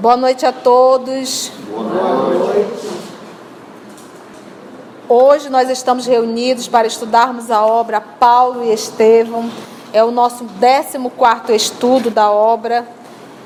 Boa 0.00 0.16
noite 0.16 0.46
a 0.46 0.52
todos. 0.52 1.52
Boa 1.70 1.82
noite. 1.82 2.88
Hoje 5.06 5.50
nós 5.50 5.68
estamos 5.68 6.06
reunidos 6.06 6.66
para 6.66 6.86
estudarmos 6.86 7.50
a 7.50 7.62
obra 7.66 8.00
Paulo 8.00 8.64
e 8.64 8.72
Estevão. 8.72 9.50
É 9.92 10.02
o 10.02 10.10
nosso 10.10 10.46
14 10.58 11.54
estudo 11.54 12.10
da 12.10 12.30
obra. 12.30 12.88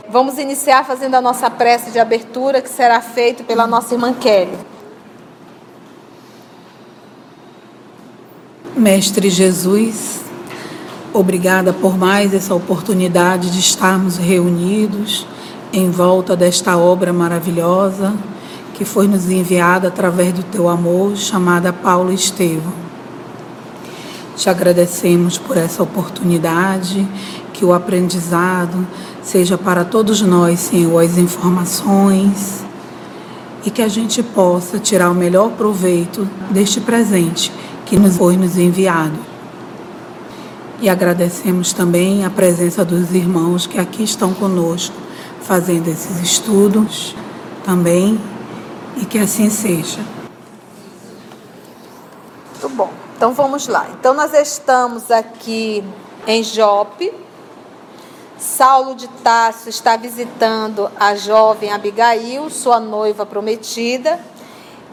Vamos 0.09 0.39
iniciar 0.39 0.85
fazendo 0.85 1.17
a 1.17 1.21
nossa 1.21 1.51
prece 1.51 1.91
de 1.91 1.99
abertura, 1.99 2.63
que 2.63 2.69
será 2.69 3.01
feito 3.01 3.43
pela 3.43 3.67
nossa 3.67 3.93
irmã 3.93 4.13
Kelly. 4.13 4.57
Mestre 8.77 9.29
Jesus, 9.29 10.21
obrigada 11.13 11.73
por 11.73 11.99
mais 11.99 12.33
essa 12.33 12.55
oportunidade 12.55 13.51
de 13.51 13.59
estarmos 13.59 14.19
reunidos 14.19 15.27
em 15.77 15.91
volta 15.91 16.37
desta 16.37 16.77
obra 16.77 17.13
maravilhosa 17.13 18.15
que 18.75 18.85
foi 18.85 19.09
nos 19.09 19.29
enviada 19.29 19.89
através 19.89 20.33
do 20.33 20.43
teu 20.45 20.69
amor, 20.69 21.17
chamada 21.17 21.73
Paulo 21.73 22.13
Estevão. 22.13 22.73
Te 24.37 24.49
agradecemos 24.49 25.37
por 25.37 25.57
essa 25.57 25.83
oportunidade, 25.83 27.07
que 27.53 27.65
o 27.65 27.73
aprendizado 27.73 28.87
seja 29.23 29.59
para 29.59 29.85
todos 29.85 30.21
nós, 30.23 30.61
Senhor, 30.61 31.01
as 31.01 31.19
informações 31.19 32.65
e 33.65 33.71
que 33.71 33.83
a 33.83 33.89
gente 33.89 34.23
possa 34.23 34.79
tirar 34.79 35.11
o 35.11 35.15
melhor 35.15 35.51
proveito 35.53 36.29
deste 36.51 36.81
presente 36.81 37.53
que 37.85 37.97
nos 37.97 38.17
foi 38.17 38.37
nos 38.37 38.57
enviado. 38.57 39.19
E 40.81 40.89
agradecemos 40.89 41.73
também 41.73 42.25
a 42.25 42.31
presença 42.31 42.85
dos 42.85 43.13
irmãos 43.13 43.67
que 43.67 43.79
aqui 43.79 44.03
estão 44.03 44.33
conosco 44.35 45.04
fazendo 45.47 45.89
esses 45.89 46.21
estudos 46.21 47.15
também 47.65 48.21
e 48.97 49.05
que 49.05 49.19
assim 49.19 49.51
seja. 49.51 50.01
Muito 52.51 52.69
bom. 52.71 52.91
Então 53.17 53.33
vamos 53.33 53.69
lá. 53.69 53.87
Então 53.99 54.15
nós 54.15 54.33
estamos 54.35 55.11
aqui 55.11 55.85
em 56.27 56.43
Jope. 56.43 57.13
Saulo 58.39 58.95
de 58.95 59.09
Tarso 59.09 59.69
está 59.69 59.97
visitando 59.97 60.91
a 60.99 61.15
jovem 61.15 61.73
Abigail, 61.73 62.51
sua 62.51 62.81
noiva 62.81 63.25
prometida. 63.25 64.21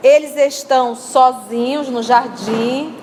Eles 0.03 0.35
estão 0.35 0.95
sozinhos 0.95 1.89
no 1.89 2.01
jardim, 2.01 2.95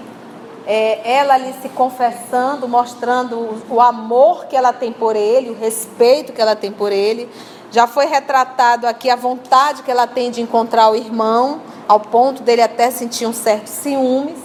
é, 0.70 1.00
ela 1.02 1.32
ali 1.32 1.54
se 1.62 1.70
confessando, 1.70 2.68
mostrando 2.68 3.64
o, 3.70 3.80
amor 3.80 4.44
que 4.44 4.54
ela 4.54 4.70
tem 4.70 4.92
por 4.92 5.16
ele, 5.16 5.48
o 5.48 5.58
respeito 5.58 6.30
que 6.30 6.42
ela 6.42 6.54
tem 6.54 6.70
por 6.70 6.92
ele. 6.92 7.26
Já 7.70 7.86
foi 7.86 8.04
retratado 8.04 8.86
aqui 8.86 9.08
a 9.08 9.16
vontade 9.16 9.82
que 9.82 9.90
ela 9.90 10.06
tem 10.06 10.30
de 10.30 10.42
encontrar 10.42 10.90
o 10.90 10.94
irmão, 10.94 11.62
ao 11.88 11.98
ponto 11.98 12.42
dele 12.42 12.60
até 12.60 12.90
sentir 12.90 13.24
um 13.24 13.32
certo 13.32 13.66
ciúmes. 13.66 14.36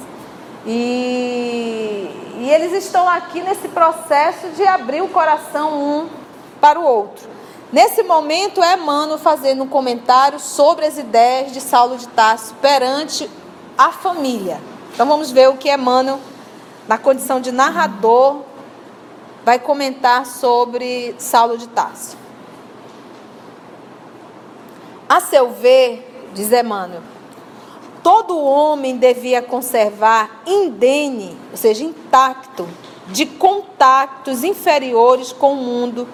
E, 0.65 2.09
e 2.39 2.49
eles 2.49 2.71
estão 2.71 3.07
aqui 3.09 3.41
nesse 3.41 3.67
processo 3.67 4.47
de 4.55 4.65
abrir 4.65 5.01
o 5.01 5.09
coração 5.09 5.73
um 5.73 6.07
para 6.61 6.79
o 6.79 6.85
outro. 6.85 7.27
Nesse 7.69 8.01
momento, 8.01 8.63
é 8.63 8.75
Emmanuel 8.75 9.17
fazendo 9.17 9.63
um 9.63 9.67
comentário 9.67 10.39
sobre 10.39 10.85
as 10.85 10.97
ideias 10.97 11.51
de 11.51 11.59
Saulo 11.59 11.97
de 11.97 12.07
Tarso 12.07 12.53
perante 12.61 13.29
a 13.77 13.91
família. 13.91 14.72
Então 14.93 15.07
vamos 15.07 15.31
ver 15.31 15.49
o 15.49 15.57
que 15.57 15.73
Emmanuel, 15.73 16.19
na 16.87 16.99
condição 16.99 17.41
de 17.41 17.51
narrador, 17.51 18.41
vai 19.43 19.57
comentar 19.57 20.25
sobre 20.25 21.15
Saulo 21.17 21.57
de 21.57 21.67
Tarso. 21.67 22.15
A 25.09 25.19
seu 25.19 25.49
ver, 25.51 26.29
diz 26.33 26.51
Emmanuel, 26.51 27.01
todo 28.03 28.37
homem 28.37 28.97
devia 28.97 29.41
conservar 29.41 30.41
indene, 30.45 31.35
ou 31.49 31.57
seja, 31.57 31.83
intacto, 31.83 32.67
de 33.07 33.25
contatos 33.25 34.43
inferiores 34.43 35.33
com 35.33 35.53
o 35.53 35.57
mundo, 35.57 36.07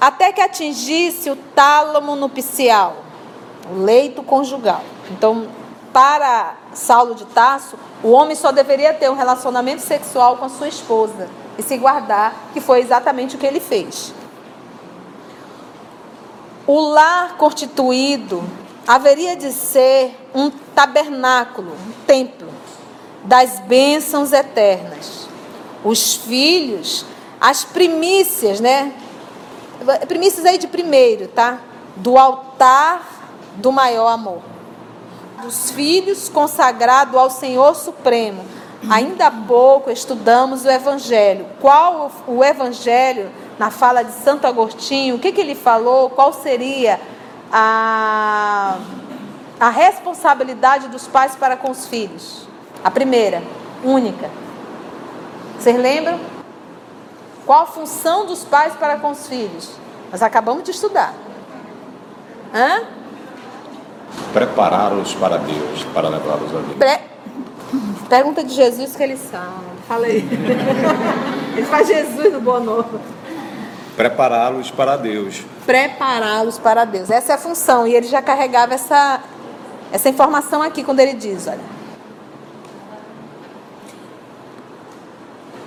até 0.00 0.32
que 0.32 0.40
atingisse 0.40 1.30
o 1.30 1.36
tálamo 1.36 2.16
nupcial, 2.16 2.96
o 3.70 3.82
leito 3.82 4.22
conjugal. 4.22 4.82
Então, 5.10 5.46
para 5.92 6.54
Saulo 6.74 7.14
de 7.14 7.24
Tarso, 7.26 7.78
o 8.02 8.10
homem 8.10 8.36
só 8.36 8.52
deveria 8.52 8.94
ter 8.94 9.10
um 9.10 9.14
relacionamento 9.14 9.82
sexual 9.82 10.36
com 10.36 10.44
a 10.44 10.48
sua 10.48 10.68
esposa 10.68 11.28
e 11.56 11.62
se 11.62 11.76
guardar, 11.76 12.50
que 12.52 12.60
foi 12.60 12.80
exatamente 12.80 13.36
o 13.36 13.38
que 13.38 13.46
ele 13.46 13.60
fez. 13.60 14.12
O 16.66 16.80
lar 16.80 17.36
constituído 17.36 18.42
haveria 18.86 19.36
de 19.36 19.52
ser 19.52 20.14
um 20.34 20.50
tabernáculo, 20.50 21.72
um 21.72 21.92
templo 22.06 22.48
das 23.24 23.58
bênçãos 23.60 24.32
eternas. 24.32 25.28
Os 25.84 26.14
filhos, 26.14 27.04
as 27.40 27.64
primícias, 27.64 28.60
né? 28.60 28.92
Primícias 30.06 30.44
aí 30.44 30.58
de 30.58 30.66
primeiro, 30.66 31.28
tá? 31.28 31.58
Do 31.96 32.18
altar 32.18 33.06
do 33.56 33.72
maior 33.72 34.08
amor 34.08 34.57
dos 35.42 35.70
filhos 35.70 36.28
consagrado 36.28 37.18
ao 37.18 37.30
Senhor 37.30 37.74
Supremo. 37.74 38.44
Ainda 38.88 39.26
há 39.26 39.30
pouco 39.30 39.90
estudamos 39.90 40.64
o 40.64 40.70
Evangelho. 40.70 41.46
Qual 41.60 42.10
o 42.26 42.44
Evangelho, 42.44 43.30
na 43.58 43.70
fala 43.70 44.02
de 44.02 44.12
Santo 44.12 44.46
Agostinho, 44.46 45.16
o 45.16 45.18
que, 45.18 45.32
que 45.32 45.40
ele 45.40 45.54
falou? 45.54 46.10
Qual 46.10 46.32
seria 46.32 47.00
a, 47.52 48.78
a 49.58 49.68
responsabilidade 49.68 50.88
dos 50.88 51.08
pais 51.08 51.34
para 51.34 51.56
com 51.56 51.70
os 51.70 51.86
filhos? 51.86 52.46
A 52.84 52.90
primeira, 52.90 53.42
única. 53.82 54.30
Vocês 55.58 55.76
lembram? 55.76 56.20
Qual 57.44 57.62
a 57.62 57.66
função 57.66 58.26
dos 58.26 58.44
pais 58.44 58.74
para 58.74 58.98
com 58.98 59.10
os 59.10 59.26
filhos? 59.26 59.70
Nós 60.12 60.22
acabamos 60.22 60.62
de 60.62 60.70
estudar. 60.70 61.14
Hã? 62.54 62.97
Prepará-los 64.32 65.14
para 65.14 65.38
Deus, 65.38 65.84
para 65.94 66.08
levá-los 66.08 66.50
a 66.54 66.60
Deus? 66.60 66.76
Pre... 66.78 67.00
Pergunta 68.08 68.42
de 68.42 68.54
Jesus 68.54 68.96
que 68.96 69.02
eles 69.02 69.20
são. 69.20 69.68
Fala 69.86 70.06
aí. 70.06 70.26
Ele 71.56 71.66
faz 71.66 71.86
Jesus 71.88 72.32
no 72.32 72.40
Boa 72.40 72.60
Nova. 72.60 73.00
Prepará-los 73.96 74.70
para 74.70 74.96
Deus. 74.96 75.44
Prepará-los 75.66 76.58
para 76.58 76.84
Deus. 76.84 77.10
Essa 77.10 77.32
é 77.32 77.34
a 77.34 77.38
função. 77.38 77.86
E 77.86 77.96
ele 77.96 78.06
já 78.06 78.22
carregava 78.22 78.74
essa, 78.74 79.20
essa 79.90 80.08
informação 80.08 80.62
aqui 80.62 80.84
quando 80.84 81.00
ele 81.00 81.14
diz: 81.14 81.48
olha. 81.48 81.78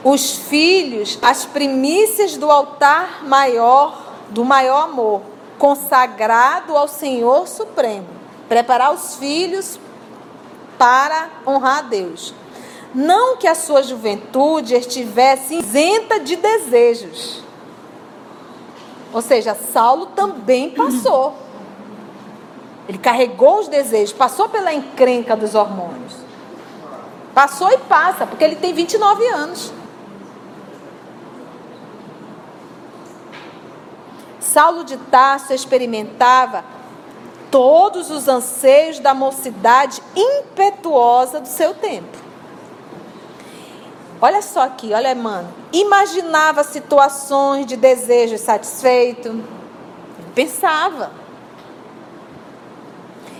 Os 0.03 0.37
filhos, 0.37 1.19
as 1.21 1.45
primícias 1.45 2.37
do 2.37 2.49
altar 2.49 3.23
maior, 3.25 4.01
do 4.29 4.45
maior 4.45 4.85
amor, 4.85 5.21
consagrado 5.59 6.75
ao 6.75 6.87
Senhor 6.87 7.47
Supremo 7.47 8.20
preparar 8.51 8.93
os 8.93 9.15
filhos 9.15 9.79
para 10.77 11.29
honrar 11.47 11.77
a 11.77 11.81
Deus. 11.83 12.33
Não 12.93 13.37
que 13.37 13.47
a 13.47 13.55
sua 13.55 13.81
juventude 13.81 14.75
estivesse 14.75 15.59
isenta 15.59 16.19
de 16.19 16.35
desejos. 16.35 17.41
Ou 19.13 19.21
seja, 19.21 19.55
Saulo 19.55 20.07
também 20.07 20.69
passou. 20.69 21.33
Ele 22.89 22.97
carregou 22.97 23.59
os 23.59 23.69
desejos, 23.69 24.11
passou 24.11 24.49
pela 24.49 24.73
encrenca 24.73 25.33
dos 25.33 25.55
hormônios. 25.55 26.13
Passou 27.33 27.71
e 27.71 27.77
passa, 27.77 28.27
porque 28.27 28.43
ele 28.43 28.57
tem 28.57 28.73
29 28.73 29.27
anos. 29.27 29.71
Saulo 34.41 34.83
de 34.83 34.97
Tarso 34.97 35.53
experimentava 35.53 36.80
todos 37.51 38.09
os 38.09 38.29
anseios 38.29 38.99
da 38.99 39.13
mocidade 39.13 40.01
impetuosa 40.15 41.41
do 41.41 41.47
seu 41.47 41.73
tempo. 41.73 42.17
Olha 44.21 44.41
só 44.41 44.61
aqui, 44.61 44.93
olha, 44.93 45.13
mano. 45.13 45.53
Imaginava 45.73 46.63
situações 46.63 47.65
de 47.65 47.75
desejo 47.75 48.37
satisfeito. 48.37 49.43
Pensava. 50.33 51.11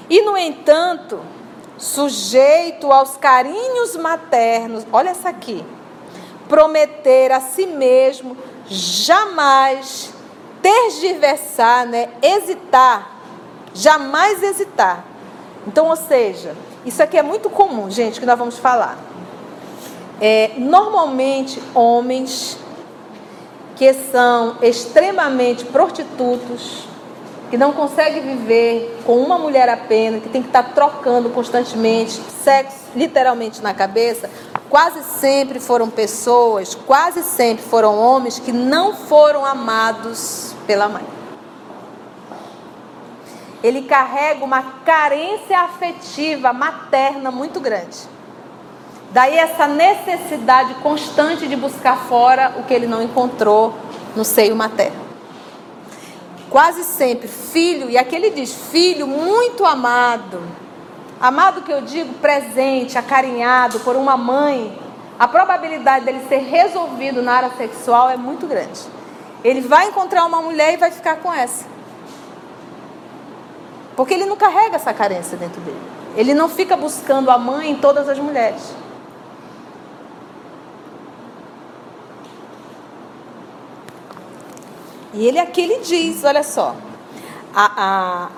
E, 0.10 0.22
no 0.24 0.36
entanto, 0.36 1.22
sujeito 1.78 2.92
aos 2.92 3.16
carinhos 3.16 3.96
maternos, 3.96 4.86
olha 4.92 5.12
essa 5.12 5.30
aqui. 5.30 5.64
Prometer 6.50 7.32
a 7.32 7.40
si 7.40 7.66
mesmo 7.66 8.36
jamais 8.68 10.14
tergiversar, 10.62 11.86
né, 11.86 12.10
hesitar 12.22 13.21
Jamais 13.74 14.42
hesitar. 14.44 15.06
Então, 15.68 15.88
ou 15.88 15.96
seja, 15.96 16.56
isso 16.86 17.02
aqui 17.02 17.18
é 17.18 17.24
muito 17.24 17.50
comum, 17.50 17.90
gente, 17.90 18.20
que 18.20 18.26
nós 18.26 18.38
vamos 18.38 18.58
falar. 18.58 18.98
É, 20.20 20.52
normalmente, 20.58 21.62
homens 21.74 22.58
que 23.76 23.94
são 23.94 24.58
extremamente 24.62 25.66
prostitutos, 25.66 26.86
que 27.50 27.58
não 27.58 27.74
consegue 27.74 28.20
viver 28.20 29.02
com 29.06 29.18
uma 29.18 29.38
mulher 29.38 29.68
apenas, 29.68 30.22
que 30.22 30.30
tem 30.30 30.42
que 30.42 30.50
estar 30.50 30.64
trocando 30.74 31.30
constantemente 31.30 32.22
sexo 32.44 32.78
literalmente 32.96 33.62
na 33.62 33.74
cabeça, 33.74 34.30
quase 34.70 35.04
sempre 35.04 35.60
foram 35.60 35.90
pessoas, 35.90 36.76
quase 36.76 37.24
sempre 37.24 37.64
foram 37.64 37.98
homens 37.98 38.40
que 38.40 38.52
não 38.52 38.96
foram 38.96 39.46
amados 39.46 40.56
pela 40.66 40.88
mãe. 40.88 41.21
Ele 43.64 43.84
carrega 43.84 44.44
uma 44.44 44.64
carência 44.84 45.60
afetiva 45.60 46.52
materna 46.52 47.30
muito 47.30 47.60
grande. 47.60 48.00
Daí 49.12 49.38
essa 49.38 49.68
necessidade 49.68 50.74
constante 50.76 51.48
de 51.48 51.56
buscar 51.56 51.98
fora 52.08 52.56
o 52.58 52.64
que 52.64 52.74
ele 52.74 52.88
não 52.88 53.04
encontrou 53.04 53.76
no 54.16 54.24
seio 54.24 54.56
materno. 54.56 55.02
Quase 56.50 56.84
sempre, 56.84 57.28
filho, 57.28 57.90
e 57.90 57.98
aqui 57.98 58.16
ele 58.16 58.30
diz, 58.30 58.54
filho 58.54 59.08
muito 59.08 59.66
amado. 59.66 60.42
Amado 61.20 61.62
que 61.62 61.72
eu 61.72 61.82
digo, 61.82 62.14
presente, 62.16 62.98
acarinhado 62.98 63.80
por 63.82 63.96
uma 63.96 64.18
mãe, 64.18 64.78
a 65.20 65.28
probabilidade 65.28 66.04
dele 66.04 66.26
ser 66.28 66.40
resolvido 66.40 67.22
na 67.22 67.34
área 67.34 67.52
sexual 67.58 68.10
é 68.10 68.18
muito 68.18 68.48
grande. 68.48 68.82
Ele 69.44 69.62
vai 69.62 69.88
encontrar 69.88 70.26
uma 70.26 70.42
mulher 70.42 70.74
e 70.74 70.78
vai 70.78 70.90
ficar 70.90 71.18
com 71.18 71.32
essa. 71.32 71.66
Porque 73.96 74.14
ele 74.14 74.26
não 74.26 74.38
carrega 74.38 74.76
essa 74.76 74.94
carência 74.94 75.38
dentro 75.38 75.62
dele. 75.62 75.82
Ele 76.16 76.34
não 76.34 76.50
fica 76.50 76.76
buscando 76.76 77.30
a 77.30 77.38
mãe 77.38 77.72
em 77.72 77.76
todas 77.76 78.08
as 78.08 78.18
mulheres. 78.20 78.74
E 85.14 85.28
ele 85.28 85.40
aqui 85.40 85.62
ele 85.62 85.80
diz, 85.80 86.24
olha 86.24 86.42
só, 86.42 86.74
a, 87.54 87.72
a, 87.78 88.30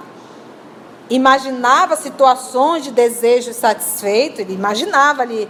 imaginava 1.09 1.95
situações 1.95 2.83
de 2.83 2.91
desejo 2.91 3.53
satisfeito, 3.53 4.41
ele 4.41 4.53
imaginava 4.53 5.21
ali. 5.21 5.49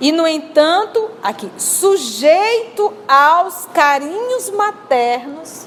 E 0.00 0.12
no 0.12 0.26
entanto, 0.26 1.10
aqui, 1.22 1.50
sujeito 1.56 2.92
aos 3.08 3.66
carinhos 3.72 4.50
maternos, 4.50 5.66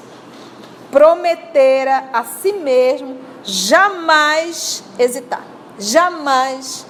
prometera 0.92 2.08
a 2.12 2.22
si 2.22 2.52
mesmo 2.52 3.27
jamais 3.48 4.84
hesitar, 4.98 5.42
jamais 5.78 6.84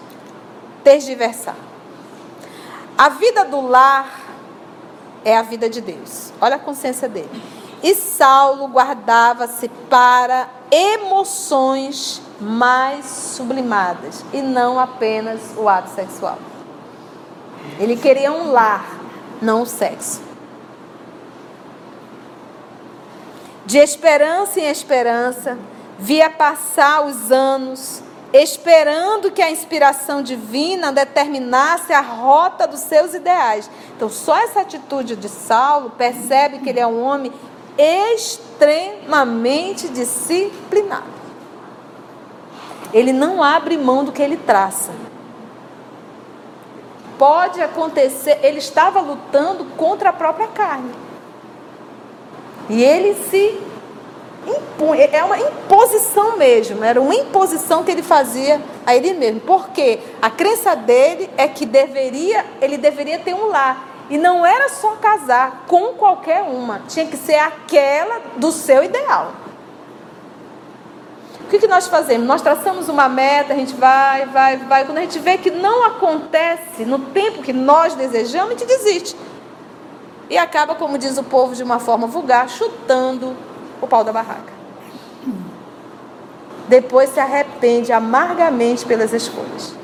tergiversar. 0.82 1.54
A 2.96 3.10
vida 3.10 3.44
do 3.44 3.60
lar 3.60 4.10
é 5.24 5.36
a 5.36 5.42
vida 5.42 5.70
de 5.70 5.80
Deus. 5.80 6.32
Olha 6.40 6.56
a 6.56 6.58
consciência 6.58 7.08
dele. 7.08 7.30
E 7.80 7.94
Saulo 7.94 8.66
guardava-se 8.66 9.68
para 9.88 10.48
emoções 10.68 12.20
mais 12.40 13.06
sublimadas 13.06 14.24
e 14.32 14.42
não 14.42 14.80
apenas 14.80 15.40
o 15.56 15.68
ato 15.68 15.90
sexual. 15.90 16.38
Ele 17.78 17.96
queria 17.96 18.32
um 18.32 18.50
lar, 18.50 18.84
não 19.40 19.62
o 19.62 19.66
sexo. 19.66 20.22
De 23.64 23.78
esperança 23.78 24.58
em 24.58 24.68
esperança, 24.68 25.56
via 25.98 26.30
passar 26.30 27.04
os 27.04 27.32
anos, 27.32 28.02
esperando 28.32 29.32
que 29.32 29.42
a 29.42 29.50
inspiração 29.50 30.22
divina 30.22 30.92
determinasse 30.92 31.92
a 31.92 32.00
rota 32.00 32.66
dos 32.66 32.80
seus 32.80 33.14
ideais. 33.14 33.70
Então, 33.96 34.08
só 34.08 34.36
essa 34.38 34.60
atitude 34.60 35.16
de 35.16 35.28
Saulo 35.28 35.90
percebe 35.90 36.58
que 36.58 36.68
ele 36.68 36.80
é 36.80 36.86
um 36.86 37.02
homem 37.02 37.32
extremamente 37.76 39.88
disciplinado. 39.88 41.18
Ele 42.92 43.12
não 43.12 43.42
abre 43.42 43.76
mão 43.76 44.04
do 44.04 44.12
que 44.12 44.22
ele 44.22 44.36
traça. 44.36 44.92
Pode 47.18 47.60
acontecer, 47.60 48.38
ele 48.42 48.58
estava 48.58 49.00
lutando 49.00 49.64
contra 49.76 50.10
a 50.10 50.12
própria 50.12 50.46
carne. 50.48 50.92
E 52.70 52.84
ele 52.84 53.14
se 53.28 53.67
impõe, 54.48 55.00
é 55.12 55.22
uma 55.22 55.38
imposição 55.38 56.36
mesmo, 56.36 56.82
era 56.82 57.00
uma 57.00 57.14
imposição 57.14 57.84
que 57.84 57.90
ele 57.90 58.02
fazia 58.02 58.60
a 58.84 58.94
ele 58.94 59.12
mesmo. 59.14 59.40
Porque 59.40 60.00
a 60.20 60.30
crença 60.30 60.74
dele 60.74 61.30
é 61.36 61.46
que 61.46 61.64
deveria, 61.64 62.44
ele 62.60 62.76
deveria 62.76 63.18
ter 63.18 63.34
um 63.34 63.46
lar. 63.46 63.86
E 64.10 64.16
não 64.16 64.44
era 64.44 64.70
só 64.70 64.96
casar 64.96 65.64
com 65.68 65.92
qualquer 65.94 66.42
uma, 66.42 66.80
tinha 66.88 67.06
que 67.06 67.16
ser 67.16 67.36
aquela 67.36 68.20
do 68.36 68.50
seu 68.50 68.82
ideal. 68.82 69.32
O 71.42 71.50
que, 71.50 71.58
que 71.58 71.66
nós 71.66 71.86
fazemos? 71.86 72.26
Nós 72.26 72.42
traçamos 72.42 72.88
uma 72.90 73.08
meta, 73.08 73.54
a 73.54 73.56
gente 73.56 73.74
vai, 73.74 74.26
vai, 74.26 74.58
vai. 74.58 74.84
Quando 74.84 74.98
a 74.98 75.00
gente 75.00 75.18
vê 75.18 75.38
que 75.38 75.50
não 75.50 75.82
acontece 75.86 76.84
no 76.84 76.98
tempo 76.98 77.42
que 77.42 77.54
nós 77.54 77.94
desejamos, 77.94 78.48
a 78.48 78.50
gente 78.50 78.66
desiste. 78.66 79.16
E 80.28 80.36
acaba, 80.36 80.74
como 80.74 80.98
diz 80.98 81.16
o 81.16 81.24
povo 81.24 81.54
de 81.54 81.62
uma 81.62 81.78
forma 81.78 82.06
vulgar, 82.06 82.50
chutando 82.50 83.34
o 83.80 83.86
pau 83.86 84.04
da 84.04 84.12
barraca. 84.12 84.52
Depois 86.68 87.10
se 87.10 87.18
arrepende 87.18 87.92
amargamente 87.92 88.84
pelas 88.84 89.12
escolhas. 89.12 89.74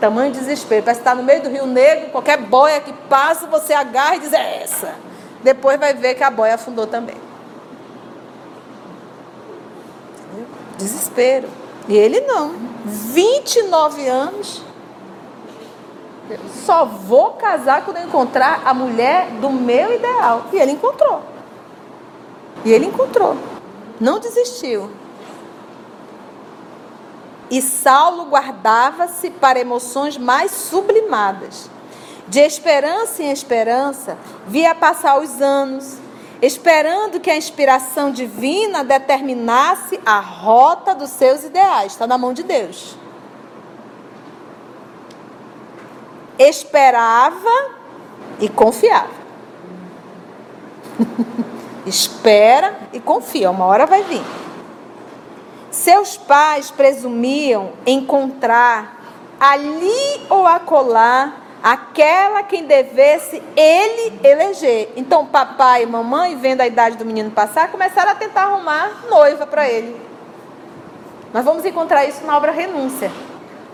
Tamanho 0.00 0.32
desespero. 0.32 0.82
Parece 0.82 1.00
estar 1.00 1.14
no 1.14 1.22
meio 1.22 1.42
do 1.42 1.48
Rio 1.48 1.66
Negro, 1.66 2.10
qualquer 2.10 2.38
boia 2.38 2.80
que 2.80 2.92
passa, 3.08 3.46
você 3.46 3.72
agarra 3.72 4.16
e 4.16 4.20
diz: 4.20 4.32
é 4.32 4.62
essa. 4.62 4.94
Depois 5.42 5.78
vai 5.78 5.94
ver 5.94 6.14
que 6.14 6.24
a 6.24 6.30
boia 6.30 6.54
afundou 6.54 6.86
também. 6.86 7.16
Desespero. 10.78 11.48
E 11.86 11.96
ele 11.96 12.20
não. 12.20 12.54
29 12.84 14.08
anos. 14.08 14.62
Só 16.64 16.84
vou 16.84 17.32
casar 17.32 17.84
quando 17.84 17.98
eu 17.98 18.04
encontrar 18.04 18.62
a 18.64 18.72
mulher 18.72 19.28
do 19.40 19.50
meu 19.50 19.94
ideal. 19.94 20.46
E 20.52 20.56
ele 20.56 20.72
encontrou. 20.72 21.22
E 22.64 22.72
ele 22.72 22.86
encontrou. 22.86 23.36
Não 24.00 24.18
desistiu. 24.18 24.90
E 27.50 27.60
Saulo 27.60 28.24
guardava-se 28.24 29.30
para 29.30 29.60
emoções 29.60 30.16
mais 30.16 30.50
sublimadas. 30.50 31.70
De 32.26 32.40
esperança 32.40 33.22
em 33.22 33.30
esperança, 33.30 34.16
via 34.46 34.74
passar 34.74 35.20
os 35.20 35.42
anos, 35.42 35.98
esperando 36.40 37.20
que 37.20 37.30
a 37.30 37.36
inspiração 37.36 38.10
divina 38.10 38.82
determinasse 38.82 40.00
a 40.06 40.20
rota 40.20 40.94
dos 40.94 41.10
seus 41.10 41.44
ideais. 41.44 41.92
Está 41.92 42.06
na 42.06 42.16
mão 42.16 42.32
de 42.32 42.42
Deus. 42.42 42.96
Esperava 46.38 47.70
e 48.40 48.48
confiava. 48.48 49.24
Espera 51.86 52.74
e 52.92 53.00
confia, 53.00 53.50
uma 53.50 53.66
hora 53.66 53.86
vai 53.86 54.02
vir. 54.02 54.22
Seus 55.70 56.16
pais 56.16 56.70
presumiam 56.70 57.72
encontrar 57.84 59.00
ali 59.38 60.24
ou 60.30 60.46
acolá 60.46 61.34
aquela 61.62 62.42
quem 62.42 62.66
devesse 62.66 63.42
ele 63.56 64.20
eleger. 64.22 64.92
Então, 64.96 65.26
papai 65.26 65.82
e 65.82 65.86
mamãe, 65.86 66.36
vendo 66.36 66.60
a 66.60 66.66
idade 66.66 66.96
do 66.96 67.04
menino 67.04 67.30
passar, 67.30 67.70
começaram 67.70 68.12
a 68.12 68.14
tentar 68.14 68.42
arrumar 68.42 69.04
noiva 69.08 69.46
para 69.46 69.68
ele. 69.68 69.98
Nós 71.32 71.44
vamos 71.44 71.64
encontrar 71.64 72.04
isso 72.04 72.24
na 72.24 72.36
obra 72.36 72.52
Renúncia. 72.52 73.10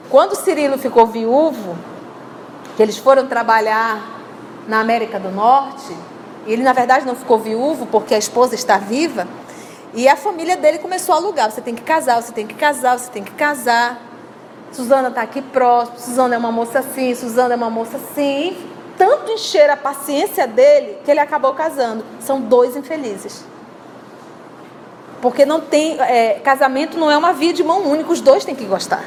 Quando 0.09 0.35
Cirilo 0.35 0.79
ficou 0.79 1.07
viúvo, 1.07 1.76
que 2.77 2.83
eles 2.83 2.97
foram 2.97 3.27
trabalhar 3.27 4.21
na 4.67 4.81
América 4.81 5.19
do 5.19 5.31
Norte, 5.31 5.97
ele 6.47 6.62
na 6.62 6.73
verdade 6.73 7.07
não 7.07 7.15
ficou 7.15 7.39
viúvo 7.39 7.87
porque 7.87 8.15
a 8.15 8.19
esposa 8.19 8.55
está 8.55 8.79
viva, 8.79 9.27
e 9.93 10.09
a 10.09 10.17
família 10.17 10.57
dele 10.57 10.79
começou 10.79 11.15
a 11.15 11.19
alugar. 11.19 11.50
Você 11.50 11.61
tem 11.61 11.75
que 11.75 11.83
casar, 11.83 12.23
você 12.23 12.33
tem 12.33 12.47
que 12.47 12.55
casar, 12.55 12.99
você 12.99 13.11
tem 13.11 13.25
que 13.25 13.33
casar. 13.33 14.00
Suzana 14.71 15.09
está 15.09 15.23
aqui 15.23 15.43
próximo, 15.43 15.99
Suzana 15.99 16.37
é 16.37 16.39
uma 16.39 16.53
moça 16.53 16.79
assim, 16.79 17.15
Suzana 17.15 17.55
é 17.55 17.57
uma 17.57 17.71
moça 17.71 17.97
assim. 17.97 18.50
E 18.50 18.71
tanto 18.97 19.33
encher 19.33 19.69
a 19.69 19.77
paciência 19.77 20.47
dele 20.47 20.99
que 21.05 21.11
ele 21.11 21.19
acabou 21.19 21.55
casando. 21.55 22.05
São 22.21 22.41
dois 22.41 22.77
infelizes. 22.77 23.45
Porque 25.21 25.45
não 25.45 25.61
tem. 25.61 26.00
É, 26.00 26.35
casamento 26.45 26.97
não 26.97 27.11
é 27.11 27.17
uma 27.17 27.33
via 27.33 27.53
de 27.53 27.65
mão 27.65 27.83
única, 27.83 28.12
os 28.12 28.21
dois 28.21 28.45
têm 28.45 28.55
que 28.55 28.65
gostar. 28.65 29.05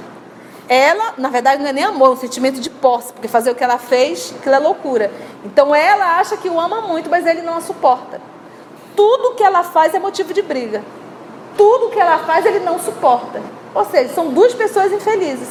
Ela, 0.74 1.14
na 1.20 1.30
verdade, 1.30 1.62
não 1.62 1.70
é 1.70 1.72
nem 1.72 1.84
amor, 1.84 2.08
é 2.08 2.12
um 2.14 2.18
sentimento 2.18 2.60
de 2.60 2.68
posse, 2.68 3.14
porque 3.14 3.28
fazer 3.28 3.52
o 3.52 3.56
que 3.56 3.64
ela 3.64 3.78
fez, 3.78 4.34
aquilo 4.40 4.56
é 4.56 4.58
loucura. 4.58 5.12
Então 5.46 5.76
ela 5.76 6.18
acha 6.18 6.36
que 6.36 6.50
o 6.50 6.60
ama 6.60 6.82
muito, 6.82 7.12
mas 7.12 7.28
ele 7.28 7.44
não 7.44 7.56
a 7.56 7.62
suporta. 7.62 8.20
Tudo 8.96 9.36
que 9.36 9.44
ela 9.44 9.64
faz 9.64 9.94
é 9.94 10.00
motivo 10.00 10.34
de 10.34 10.42
briga. 10.42 10.84
Tudo 11.56 11.92
que 11.92 12.00
ela 12.00 12.18
faz 12.18 12.44
ele 12.48 12.58
não 12.58 12.80
suporta. 12.80 13.40
Ou 13.76 13.86
seja, 13.86 14.16
são 14.16 14.30
duas 14.30 14.56
pessoas 14.56 14.92
infelizes. 14.92 15.48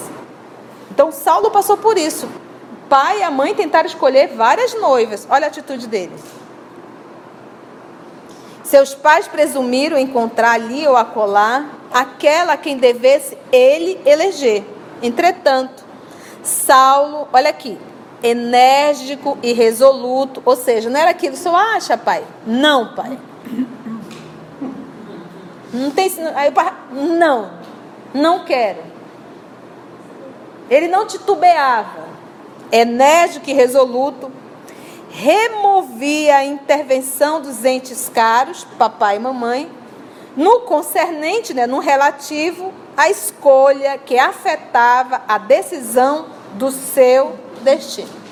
Então 0.91 1.13
Saulo 1.13 1.53
passou 1.53 1.77
por 1.77 1.97
isso. 1.97 2.27
O 2.27 2.89
pai 2.89 3.21
e 3.21 3.23
a 3.23 3.31
mãe 3.31 3.55
tentaram 3.55 3.87
escolher 3.87 4.27
várias 4.35 4.75
noivas. 4.75 5.25
Olha 5.31 5.45
a 5.45 5.49
atitude 5.51 5.87
dele. 5.87 6.17
Seus 8.65 8.93
pais 8.93 9.29
presumiram 9.29 9.97
encontrar 9.97 10.55
ali 10.55 10.85
ou 10.85 10.97
acolá 10.97 11.67
aquela 11.95 12.55
a 12.55 12.57
quem 12.57 12.77
devesse 12.77 13.39
ele 13.53 14.01
eleger. 14.05 14.72
Entretanto, 15.03 15.85
Saulo, 16.43 17.29
olha 17.33 17.51
aqui, 17.51 17.79
enérgico 18.23 19.37
e 19.43 19.53
resoluto, 19.53 20.41
ou 20.45 20.55
seja, 20.55 20.89
não 20.89 21.01
era 21.01 21.11
aquilo 21.11 21.33
que 21.33 21.39
o 21.41 21.43
senhor 21.43 21.57
acha, 21.57 21.99
pai? 21.99 22.25
Não, 22.47 22.95
pai. 22.95 23.19
Não 25.73 25.91
tem. 25.91 26.11
Aí 26.35 26.51
o 26.51 26.53
pai, 26.53 26.73
não, 26.93 27.51
não 28.15 28.45
quero. 28.45 28.81
Ele 30.71 30.87
não 30.87 31.07
titubeava, 31.07 32.07
enérgico 32.71 33.51
e 33.51 33.53
resoluto, 33.53 34.31
removia 35.11 36.37
a 36.37 36.45
intervenção 36.45 37.41
dos 37.41 37.65
entes 37.65 38.09
caros, 38.09 38.65
papai 38.79 39.17
e 39.17 39.19
mamãe, 39.19 39.71
no 40.37 40.61
concernente, 40.61 41.53
né, 41.53 41.67
no 41.67 41.79
relativo 41.79 42.73
à 42.97 43.09
escolha 43.09 43.99
que 43.99 44.19
afetava 44.19 45.23
a 45.27 45.39
decisão 45.39 46.27
do 46.55 46.71
seu 46.71 47.37
destino. 47.63 48.23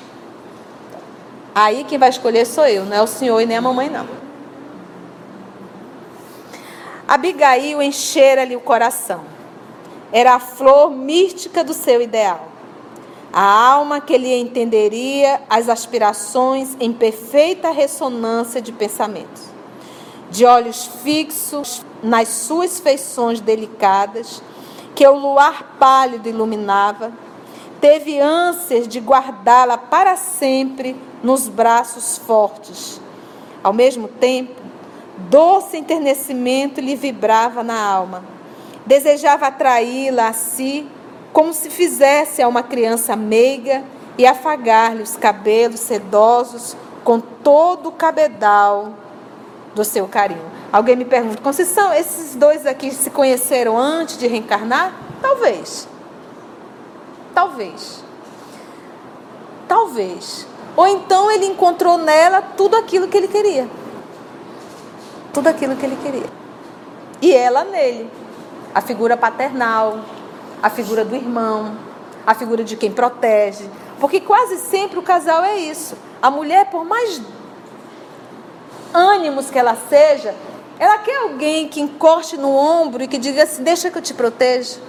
Aí 1.53 1.83
quem 1.83 1.97
vai 1.97 2.09
escolher 2.09 2.45
sou 2.45 2.65
eu, 2.65 2.85
não 2.85 2.95
é 2.95 3.01
o 3.01 3.07
senhor 3.07 3.39
e 3.41 3.45
nem 3.45 3.57
a 3.57 3.61
mamãe, 3.61 3.89
não. 3.89 4.07
Abigail 7.07 7.81
enchera-lhe 7.81 8.55
o 8.55 8.61
coração. 8.61 9.21
Era 10.13 10.35
a 10.35 10.39
flor 10.39 10.89
mística 10.91 11.63
do 11.63 11.73
seu 11.73 12.01
ideal. 12.01 12.47
A 13.33 13.43
alma 13.43 13.99
que 13.99 14.17
lhe 14.17 14.33
entenderia 14.33 15.41
as 15.49 15.67
aspirações 15.67 16.75
em 16.79 16.93
perfeita 16.93 17.71
ressonância 17.71 18.61
de 18.61 18.71
pensamentos. 18.71 19.43
De 20.29 20.45
olhos 20.45 20.85
fixos 21.03 21.85
nas 22.01 22.29
suas 22.29 22.79
feições 22.79 23.41
delicadas, 23.41 24.41
que 24.95 25.07
o 25.07 25.15
luar 25.15 25.75
pálido 25.79 26.29
iluminava, 26.29 27.11
teve 27.79 28.19
ânsias 28.19 28.87
de 28.87 28.99
guardá-la 28.99 29.77
para 29.77 30.15
sempre 30.15 30.95
nos 31.23 31.47
braços 31.47 32.17
fortes. 32.17 33.01
Ao 33.63 33.73
mesmo 33.73 34.07
tempo, 34.07 34.61
doce 35.29 35.77
enternecimento 35.77 36.79
lhe 36.79 36.95
vibrava 36.95 37.63
na 37.63 37.79
alma. 37.79 38.23
Desejava 38.85 39.47
atraí-la 39.47 40.29
a 40.29 40.33
si, 40.33 40.87
como 41.31 41.53
se 41.53 41.69
fizesse 41.69 42.41
a 42.41 42.47
uma 42.47 42.63
criança 42.63 43.15
meiga, 43.15 43.83
e 44.17 44.25
afagar-lhe 44.25 45.01
os 45.01 45.15
cabelos 45.15 45.79
sedosos 45.79 46.75
com 47.03 47.19
todo 47.19 47.89
o 47.89 47.91
cabedal 47.91 48.93
do 49.73 49.83
seu 49.83 50.07
carinho. 50.07 50.49
Alguém 50.71 50.95
me 50.95 51.05
pergunta: 51.05 51.41
Conceição, 51.41 51.93
esses 51.93 52.35
dois 52.35 52.65
aqui 52.65 52.91
se 52.91 53.09
conheceram 53.09 53.77
antes 53.77 54.17
de 54.17 54.27
reencarnar? 54.27 54.93
Talvez. 55.21 55.87
Talvez. 57.33 58.03
Talvez. 59.67 60.47
Ou 60.75 60.87
então 60.87 61.29
ele 61.31 61.45
encontrou 61.45 61.97
nela 61.97 62.41
tudo 62.41 62.75
aquilo 62.75 63.07
que 63.07 63.17
ele 63.17 63.27
queria. 63.27 63.69
Tudo 65.33 65.47
aquilo 65.47 65.75
que 65.75 65.85
ele 65.85 65.97
queria. 66.01 66.29
E 67.21 67.33
ela 67.33 67.63
nele. 67.63 68.09
A 68.73 68.81
figura 68.81 69.17
paternal, 69.17 69.99
a 70.63 70.69
figura 70.69 71.03
do 71.03 71.15
irmão, 71.15 71.75
a 72.25 72.33
figura 72.33 72.63
de 72.63 72.75
quem 72.77 72.91
protege. 72.91 73.69
Porque 73.99 74.19
quase 74.19 74.57
sempre 74.57 74.97
o 74.97 75.03
casal 75.03 75.43
é 75.43 75.57
isso. 75.57 75.95
A 76.21 76.31
mulher, 76.31 76.69
por 76.69 76.85
mais 76.85 77.21
ânimos 78.93 79.49
que 79.49 79.57
ela 79.57 79.77
seja, 79.89 80.33
ela 80.79 80.97
quer 80.97 81.15
alguém 81.17 81.67
que 81.67 81.79
encoste 81.79 82.37
no 82.37 82.55
ombro 82.55 83.03
e 83.03 83.07
que 83.07 83.17
diga 83.17 83.43
assim: 83.43 83.63
Deixa 83.63 83.91
que 83.91 83.97
eu 83.97 84.01
te 84.01 84.13
proteja. 84.13 84.79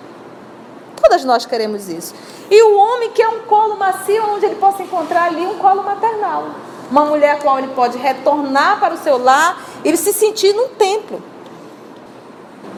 Todas 1.00 1.24
nós 1.24 1.44
queremos 1.44 1.88
isso. 1.88 2.14
E 2.50 2.62
o 2.62 2.76
homem 2.76 3.10
quer 3.10 3.28
um 3.28 3.40
colo 3.40 3.76
macio 3.76 4.24
onde 4.30 4.46
ele 4.46 4.54
possa 4.54 4.82
encontrar 4.82 5.24
ali 5.24 5.44
um 5.44 5.58
colo 5.58 5.82
maternal. 5.82 6.46
Uma 6.90 7.04
mulher 7.04 7.38
com 7.38 7.48
a 7.48 7.52
qual 7.52 7.58
ele 7.58 7.74
pode 7.74 7.98
retornar 7.98 8.78
para 8.78 8.94
o 8.94 8.98
seu 8.98 9.18
lar 9.18 9.62
e 9.84 9.96
se 9.96 10.12
sentir 10.12 10.54
num 10.54 10.68
templo. 10.68 11.22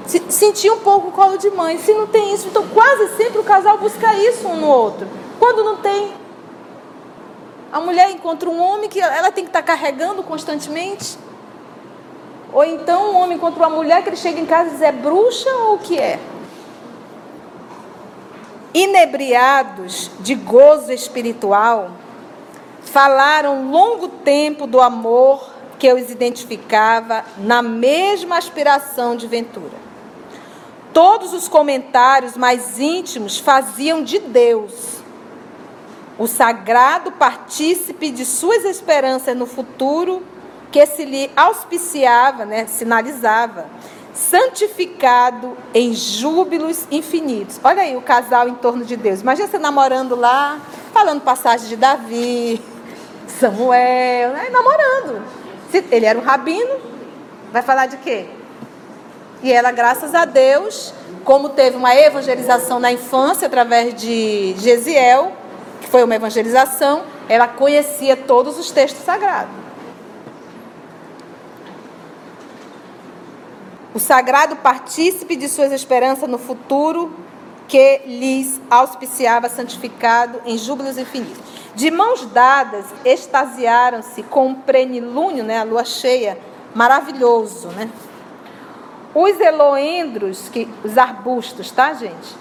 Se, 0.06 0.22
sentir 0.28 0.70
um 0.70 0.78
pouco 0.78 1.08
o 1.08 1.12
colo 1.12 1.36
de 1.36 1.50
mãe. 1.50 1.78
Se 1.78 1.92
não 1.92 2.06
tem 2.06 2.32
isso, 2.32 2.48
então 2.48 2.66
quase 2.68 3.16
sempre 3.16 3.38
o 3.38 3.44
casal 3.44 3.78
busca 3.78 4.14
isso 4.14 4.48
um 4.48 4.56
no 4.56 4.68
outro. 4.68 5.06
Quando 5.38 5.64
não 5.64 5.76
tem, 5.76 6.12
a 7.74 7.80
mulher 7.80 8.10
encontra 8.10 8.48
um 8.48 8.62
homem 8.62 8.88
que 8.88 9.00
ela 9.00 9.32
tem 9.32 9.42
que 9.44 9.50
estar 9.50 9.62
carregando 9.62 10.22
constantemente. 10.22 11.18
Ou 12.52 12.64
então 12.64 13.12
um 13.12 13.16
homem 13.16 13.36
encontra 13.36 13.66
uma 13.66 13.76
mulher 13.76 14.02
que 14.02 14.08
ele 14.10 14.16
chega 14.16 14.40
em 14.40 14.46
casa 14.46 14.68
e 14.68 14.72
diz: 14.72 14.80
é 14.80 14.92
bruxa 14.92 15.50
ou 15.50 15.74
o 15.74 15.78
que 15.78 15.98
é? 15.98 16.20
inebriados 18.74 20.10
de 20.18 20.34
gozo 20.34 20.92
espiritual, 20.92 21.92
falaram 22.82 23.70
longo 23.70 24.08
tempo 24.08 24.66
do 24.66 24.80
amor 24.80 25.48
que 25.78 25.92
os 25.92 26.10
identificava 26.10 27.24
na 27.38 27.62
mesma 27.62 28.36
aspiração 28.36 29.14
de 29.16 29.28
ventura. 29.28 29.84
Todos 30.92 31.32
os 31.32 31.46
comentários 31.46 32.36
mais 32.36 32.80
íntimos 32.80 33.38
faziam 33.38 34.02
de 34.02 34.18
Deus 34.18 34.93
o 36.18 36.26
sagrado 36.26 37.12
partícipe 37.12 38.10
de 38.10 38.24
suas 38.24 38.64
esperanças 38.64 39.36
no 39.36 39.46
futuro 39.46 40.22
que 40.70 40.84
se 40.86 41.04
lhe 41.04 41.30
auspiciava, 41.36 42.44
né, 42.44 42.66
sinalizava, 42.66 43.66
santificado 44.12 45.56
em 45.72 45.92
júbilos 45.92 46.86
infinitos. 46.90 47.60
Olha 47.62 47.82
aí 47.82 47.96
o 47.96 48.00
casal 48.00 48.48
em 48.48 48.54
torno 48.54 48.84
de 48.84 48.96
Deus. 48.96 49.20
Imagina 49.20 49.48
você 49.48 49.58
namorando 49.58 50.14
lá, 50.14 50.60
falando 50.92 51.20
passagem 51.20 51.68
de 51.68 51.76
Davi, 51.76 52.62
Samuel, 53.26 54.30
né? 54.30 54.48
namorando. 54.50 55.22
Ele 55.90 56.06
era 56.06 56.18
um 56.18 56.22
rabino, 56.22 56.76
vai 57.52 57.62
falar 57.62 57.86
de 57.86 57.96
quê? 57.96 58.26
E 59.42 59.52
ela, 59.52 59.72
graças 59.72 60.14
a 60.14 60.24
Deus, 60.24 60.94
como 61.24 61.50
teve 61.50 61.76
uma 61.76 61.94
evangelização 61.94 62.78
na 62.78 62.92
infância 62.92 63.46
através 63.46 63.94
de 63.94 64.54
Gesiel, 64.58 65.32
foi 65.94 66.02
uma 66.02 66.16
evangelização, 66.16 67.04
ela 67.28 67.46
conhecia 67.46 68.16
todos 68.16 68.58
os 68.58 68.72
textos 68.72 69.04
sagrados. 69.04 69.54
o 73.94 74.00
sagrado 74.00 74.56
partícipe 74.56 75.36
de 75.36 75.48
suas 75.48 75.70
esperanças 75.70 76.28
no 76.28 76.36
futuro 76.36 77.14
que 77.68 78.00
lhes 78.06 78.60
auspiciava 78.68 79.48
santificado 79.48 80.42
em 80.44 80.58
júbilos 80.58 80.98
infinitos. 80.98 81.40
De 81.76 81.92
mãos 81.92 82.26
dadas, 82.26 82.86
extasiaram-se 83.04 84.24
com 84.24 84.48
um 84.48 84.54
prenilúnio, 84.56 85.44
né, 85.44 85.60
a 85.60 85.62
lua 85.62 85.84
cheia, 85.84 86.36
maravilhoso, 86.74 87.68
né? 87.68 87.88
Os 89.14 89.38
eloendros, 89.38 90.48
que, 90.48 90.68
os 90.82 90.98
arbustos, 90.98 91.70
tá, 91.70 91.94
gente? 91.94 92.34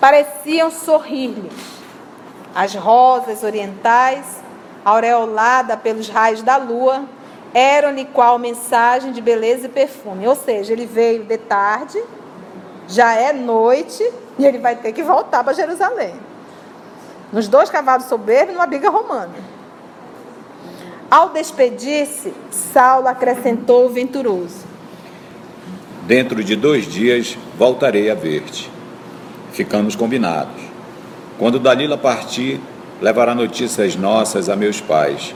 Pareciam 0.00 0.72
sorrir-lhes. 0.72 1.79
As 2.54 2.74
rosas 2.74 3.42
orientais, 3.42 4.24
aureolada 4.84 5.76
pelos 5.76 6.08
raios 6.08 6.42
da 6.42 6.56
lua, 6.56 7.04
eram-lhe 7.54 8.04
qual 8.04 8.38
mensagem 8.38 9.12
de 9.12 9.20
beleza 9.20 9.66
e 9.66 9.68
perfume. 9.68 10.26
Ou 10.26 10.34
seja, 10.34 10.72
ele 10.72 10.86
veio 10.86 11.24
de 11.24 11.38
tarde, 11.38 12.02
já 12.88 13.14
é 13.14 13.32
noite, 13.32 14.02
e 14.38 14.44
ele 14.44 14.58
vai 14.58 14.76
ter 14.76 14.92
que 14.92 15.02
voltar 15.02 15.44
para 15.44 15.52
Jerusalém. 15.52 16.14
Nos 17.32 17.46
dois 17.46 17.70
cavalos 17.70 18.06
soberbos, 18.06 18.54
numa 18.54 18.66
biga 18.66 18.90
romana. 18.90 19.34
Ao 21.10 21.28
despedir-se, 21.30 22.32
Saulo 22.50 23.08
acrescentou 23.08 23.86
o 23.86 23.90
venturoso: 23.90 24.64
Dentro 26.06 26.42
de 26.42 26.56
dois 26.56 26.86
dias 26.86 27.36
voltarei 27.56 28.10
a 28.10 28.14
ver-te. 28.14 28.70
Ficamos 29.52 29.94
combinados. 29.94 30.69
Quando 31.40 31.58
Dalila 31.58 31.96
partir, 31.96 32.60
levará 33.00 33.34
notícias 33.34 33.96
nossas 33.96 34.50
a 34.50 34.54
meus 34.54 34.78
pais 34.78 35.34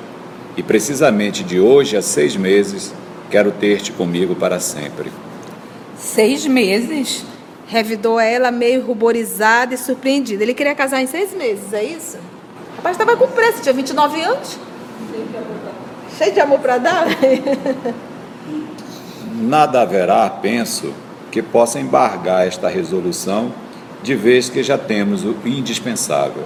e 0.54 0.62
precisamente 0.62 1.42
de 1.42 1.58
hoje 1.58 1.96
a 1.96 2.02
seis 2.02 2.36
meses 2.36 2.92
quero 3.30 3.50
ter-te 3.50 3.90
comigo 3.90 4.34
para 4.34 4.60
sempre. 4.60 5.10
Seis 5.96 6.46
meses? 6.46 7.24
Revidou 7.66 8.20
ela 8.20 8.50
meio 8.50 8.84
ruborizada 8.84 9.72
e 9.72 9.78
surpreendida. 9.78 10.42
Ele 10.42 10.52
queria 10.52 10.74
casar 10.74 11.00
em 11.00 11.06
seis 11.06 11.32
meses, 11.32 11.72
é 11.72 11.82
isso? 11.82 12.18
O 12.18 12.76
rapaz 12.76 12.98
estava 12.98 13.16
com 13.16 13.26
preço, 13.28 13.62
tinha 13.62 13.72
29 13.72 14.20
anos. 14.20 14.58
Cheio 16.18 16.34
de 16.34 16.40
amor 16.40 16.58
para 16.58 16.76
dar. 16.76 17.06
Nada 19.40 19.80
haverá, 19.80 20.28
penso, 20.28 20.92
que 21.30 21.40
possa 21.40 21.80
embargar 21.80 22.46
esta 22.46 22.68
resolução, 22.68 23.50
de 24.04 24.14
vez 24.14 24.50
que 24.50 24.62
já 24.62 24.76
temos 24.76 25.24
o 25.24 25.34
indispensável. 25.46 26.44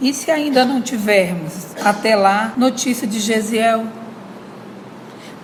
E 0.00 0.14
se 0.14 0.30
ainda 0.30 0.64
não 0.64 0.80
tivermos, 0.80 1.74
até 1.84 2.14
lá, 2.14 2.54
notícia 2.56 3.04
de 3.04 3.18
Gesiel? 3.18 3.84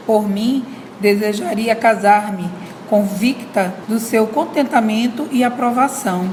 Por 0.07 0.29
mim, 0.29 0.65
desejaria 1.01 1.75
casar-me, 1.75 2.49
convicta 2.89 3.75
do 3.89 3.99
seu 3.99 4.29
contentamento 4.29 5.29
e 5.33 5.43
aprovação. 5.43 6.31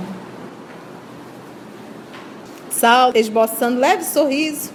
Saulo, 2.69 3.17
esboçando 3.17 3.79
leve 3.79 4.03
sorriso, 4.03 4.71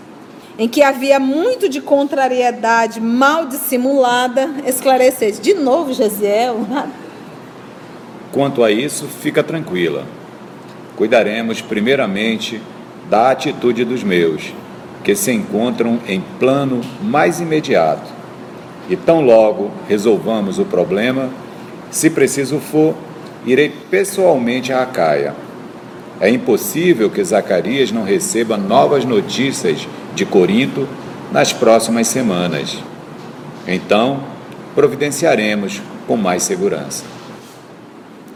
em 0.59 0.69
que 0.69 0.83
havia 0.83 1.21
muito 1.21 1.69
de 1.69 1.81
contrariedade 1.81 3.01
mal 3.01 3.47
dissimulada, 3.47 4.51
esclarecesse. 4.67 5.41
De 5.41 5.55
novo, 5.55 5.93
Gesiel? 5.93 6.67
Quanto 8.33 8.63
a 8.63 8.71
isso, 8.71 9.07
fica 9.07 9.43
tranquila. 9.43 10.05
Cuidaremos 10.97 11.61
primeiramente 11.61 12.61
da 13.09 13.31
atitude 13.31 13.85
dos 13.85 14.03
meus, 14.03 14.53
que 15.03 15.15
se 15.15 15.33
encontram 15.33 15.99
em 16.07 16.23
plano 16.39 16.81
mais 17.03 17.41
imediato. 17.41 18.11
E 18.91 18.97
tão 18.97 19.21
logo 19.21 19.71
resolvamos 19.89 20.59
o 20.59 20.65
problema, 20.65 21.31
se 21.91 22.11
preciso 22.11 22.59
for, 22.59 22.95
irei 23.47 23.71
pessoalmente 23.91 24.73
a 24.73 24.83
Acaia. 24.83 25.35
É 26.21 26.29
impossível 26.29 27.09
que 27.09 27.23
Zacarias 27.23 27.93
não 27.93 28.03
receba 28.03 28.57
novas 28.57 29.05
notícias 29.05 29.87
de 30.15 30.27
Corinto 30.27 30.87
nas 31.33 31.53
próximas 31.53 32.09
semanas. 32.09 32.77
Então, 33.67 34.21
providenciaremos 34.75 35.81
com 36.07 36.17
mais 36.17 36.43
segurança. 36.43 37.18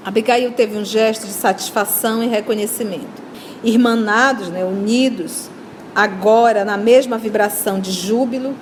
Abigail 0.05 0.51
teve 0.53 0.77
um 0.77 0.85
gesto 0.85 1.27
de 1.27 1.33
satisfação 1.33 2.23
e 2.23 2.27
reconhecimento. 2.27 3.23
Irmanados, 3.63 4.49
né, 4.49 4.65
unidos, 4.65 5.49
agora 5.95 6.65
na 6.65 6.77
mesma 6.77 7.19
vibração 7.19 7.79
de 7.79 7.93
júbilo, 7.93 8.55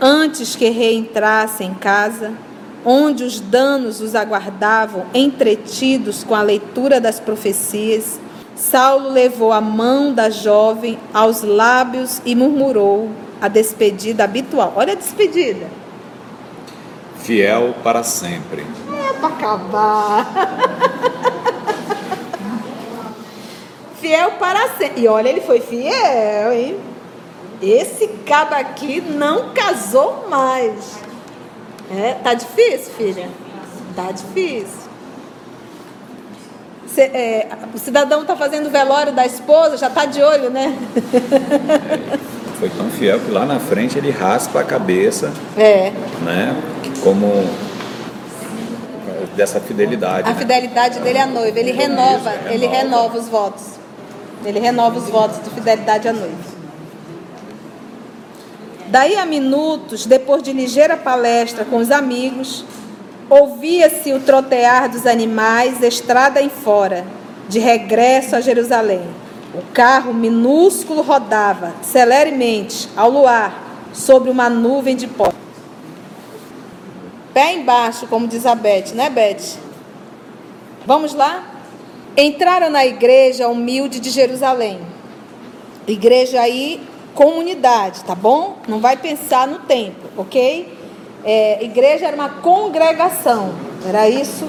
antes 0.00 0.56
que 0.56 0.70
reentrassem 0.70 1.68
em 1.68 1.74
casa, 1.74 2.32
onde 2.84 3.24
os 3.24 3.40
danos 3.40 4.00
os 4.00 4.14
aguardavam 4.14 5.06
entretidos 5.12 6.24
com 6.24 6.34
a 6.34 6.42
leitura 6.42 7.00
das 7.00 7.20
profecias, 7.20 8.18
Saulo 8.54 9.10
levou 9.10 9.52
a 9.52 9.60
mão 9.60 10.14
da 10.14 10.30
jovem 10.30 10.98
aos 11.12 11.42
lábios 11.42 12.22
e 12.24 12.34
murmurou 12.34 13.10
a 13.40 13.48
despedida 13.48 14.24
habitual. 14.24 14.72
Olha 14.76 14.94
a 14.94 14.96
despedida. 14.96 15.66
Fiel 17.18 17.74
para 17.82 18.02
sempre. 18.02 18.64
Para 19.20 19.28
acabar. 19.28 20.26
fiel 24.06 24.32
para 24.32 24.68
sempre. 24.76 25.02
E 25.02 25.08
olha, 25.08 25.28
ele 25.28 25.40
foi 25.40 25.60
fiel, 25.60 26.52
hein? 26.52 26.76
Esse 27.60 28.06
cabo 28.26 28.54
aqui 28.54 29.00
não 29.00 29.50
casou 29.52 30.26
mais. 30.28 30.98
É, 31.90 32.14
tá 32.14 32.34
difícil, 32.34 32.92
filha? 32.94 33.28
Tá 33.94 34.12
difícil. 34.12 34.86
Cê, 36.86 37.02
é, 37.02 37.48
o 37.74 37.78
cidadão 37.78 38.22
está 38.22 38.36
fazendo 38.36 38.66
o 38.66 38.70
velório 38.70 39.12
da 39.12 39.26
esposa, 39.26 39.76
já 39.76 39.88
está 39.88 40.04
de 40.04 40.22
olho, 40.22 40.50
né? 40.50 40.76
Foi 42.58 42.70
tão 42.70 42.90
fiel 42.90 43.20
que 43.20 43.30
lá 43.30 43.44
na 43.44 43.60
frente 43.60 43.98
ele 43.98 44.10
raspa 44.10 44.60
a 44.60 44.64
cabeça. 44.64 45.32
É. 45.58 45.90
Né? 46.22 46.56
Como 47.02 47.44
dessa 49.36 49.60
fidelidade. 49.60 50.28
A 50.28 50.32
né? 50.32 50.38
fidelidade 50.38 50.98
dele 51.00 51.18
à 51.18 51.26
noiva. 51.26 51.58
Ele 51.58 51.72
renova, 51.72 52.32
ele 52.50 52.66
renova 52.66 53.18
os 53.18 53.28
votos. 53.28 53.64
Ele 54.44 54.58
renova 54.58 54.98
os 54.98 55.08
votos 55.08 55.42
de 55.44 55.50
fidelidade 55.50 56.08
à 56.08 56.12
noiva. 56.12 56.56
Daí 58.88 59.16
a 59.16 59.26
minutos, 59.26 60.06
depois 60.06 60.42
de 60.42 60.52
ligeira 60.52 60.96
palestra 60.96 61.64
com 61.64 61.76
os 61.76 61.90
amigos, 61.90 62.64
Ouvia-se 63.28 64.12
o 64.12 64.20
trotear 64.20 64.88
dos 64.88 65.04
animais, 65.04 65.82
estrada 65.82 66.40
em 66.40 66.48
fora, 66.48 67.04
de 67.48 67.58
regresso 67.58 68.36
a 68.36 68.40
Jerusalém. 68.40 69.02
O 69.52 69.62
carro 69.72 70.14
minúsculo 70.14 71.02
rodava 71.02 71.74
celeremente 71.82 72.88
ao 72.96 73.10
luar, 73.10 73.64
sobre 73.92 74.30
uma 74.30 74.48
nuvem 74.48 74.94
de 74.94 75.08
pó. 75.08 75.32
Pé 77.36 77.52
embaixo, 77.52 78.06
como 78.06 78.26
diz 78.26 78.46
a 78.46 78.54
Beth, 78.54 78.94
né, 78.94 79.10
Beth? 79.10 79.58
Vamos 80.86 81.12
lá? 81.12 81.44
Entraram 82.16 82.70
na 82.70 82.86
igreja 82.86 83.46
humilde 83.48 84.00
de 84.00 84.08
Jerusalém. 84.08 84.80
Igreja 85.86 86.40
aí, 86.40 86.80
comunidade, 87.14 88.02
tá 88.04 88.14
bom? 88.14 88.56
Não 88.66 88.80
vai 88.80 88.96
pensar 88.96 89.46
no 89.46 89.58
templo, 89.58 90.08
ok? 90.16 90.76
é, 91.26 91.64
igreja 91.64 92.06
era 92.06 92.14
uma 92.14 92.28
congregação, 92.28 93.52
era 93.84 94.08
isso? 94.08 94.46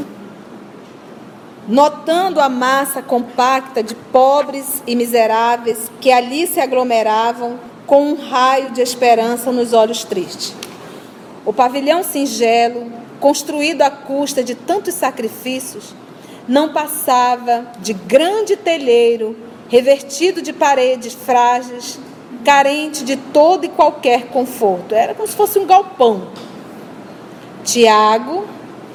Notando 1.67 2.39
a 2.39 2.47
massa 2.47 3.01
compacta 3.01 3.81
de 3.81 3.95
pobres 3.95 4.83
e 4.85 4.95
miseráveis 4.95 5.91
que 5.99 6.11
ali 6.11 6.45
se 6.45 6.59
aglomeravam 6.59 7.59
com 7.87 8.11
um 8.11 8.29
raio 8.29 8.69
de 8.69 8.81
esperança 8.81 9.51
nos 9.51 9.73
olhos 9.73 10.03
tristes. 10.03 10.53
O 11.47 11.53
pavilhão 11.53 12.03
singelo, 12.03 12.91
construído 13.21 13.81
à 13.81 13.89
custa 13.89 14.43
de 14.43 14.53
tantos 14.53 14.93
sacrifícios, 14.95 15.95
não 16.45 16.73
passava 16.73 17.71
de 17.79 17.93
grande 17.93 18.57
telheiro 18.57 19.33
revertido 19.69 20.41
de 20.41 20.51
paredes 20.51 21.13
frágeis, 21.13 21.97
carente 22.43 23.01
de 23.05 23.15
todo 23.15 23.63
e 23.63 23.69
qualquer 23.69 24.27
conforto. 24.27 24.93
Era 24.93 25.15
como 25.15 25.25
se 25.25 25.37
fosse 25.37 25.57
um 25.57 25.65
galpão. 25.65 26.27
Tiago, 27.63 28.45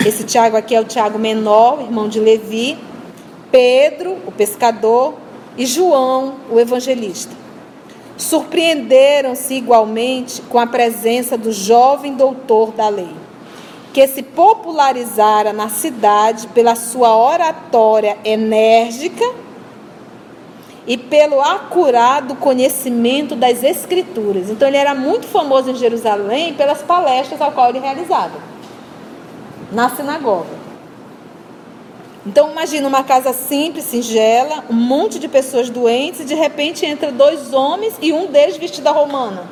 esse 0.04 0.22
Tiago 0.24 0.54
aqui 0.54 0.74
é 0.74 0.80
o 0.80 0.84
Tiago 0.84 1.18
menor, 1.18 1.80
irmão 1.80 2.06
de 2.06 2.20
Levi, 2.20 2.76
Pedro, 3.50 4.18
o 4.26 4.30
pescador, 4.30 5.14
e 5.56 5.64
João, 5.64 6.34
o 6.50 6.60
evangelista. 6.60 7.41
Surpreenderam-se 8.16 9.54
igualmente 9.54 10.42
com 10.42 10.58
a 10.58 10.66
presença 10.66 11.36
do 11.36 11.52
jovem 11.52 12.14
doutor 12.14 12.72
da 12.72 12.88
lei, 12.88 13.14
que 13.92 14.06
se 14.06 14.22
popularizara 14.22 15.52
na 15.52 15.68
cidade 15.68 16.46
pela 16.48 16.74
sua 16.74 17.16
oratória 17.16 18.16
enérgica 18.24 19.24
e 20.86 20.96
pelo 20.96 21.40
acurado 21.40 22.34
conhecimento 22.34 23.36
das 23.36 23.62
Escrituras. 23.62 24.50
Então, 24.50 24.68
ele 24.68 24.76
era 24.76 24.94
muito 24.94 25.26
famoso 25.26 25.70
em 25.70 25.74
Jerusalém 25.74 26.54
pelas 26.54 26.82
palestras 26.82 27.40
ao 27.40 27.52
qual 27.52 27.70
ele 27.70 27.78
realizava 27.78 28.52
na 29.70 29.88
sinagoga. 29.88 30.61
Então 32.24 32.52
imagina 32.52 32.86
uma 32.86 33.02
casa 33.02 33.32
simples, 33.32 33.84
singela, 33.86 34.64
um 34.70 34.74
monte 34.74 35.18
de 35.18 35.26
pessoas 35.26 35.68
doentes 35.68 36.20
e 36.20 36.24
de 36.24 36.34
repente 36.34 36.86
entra 36.86 37.10
dois 37.10 37.52
homens 37.52 37.94
e 38.00 38.12
um 38.12 38.26
deles 38.26 38.56
vestido 38.56 38.86
a 38.86 38.92
romana. 38.92 39.44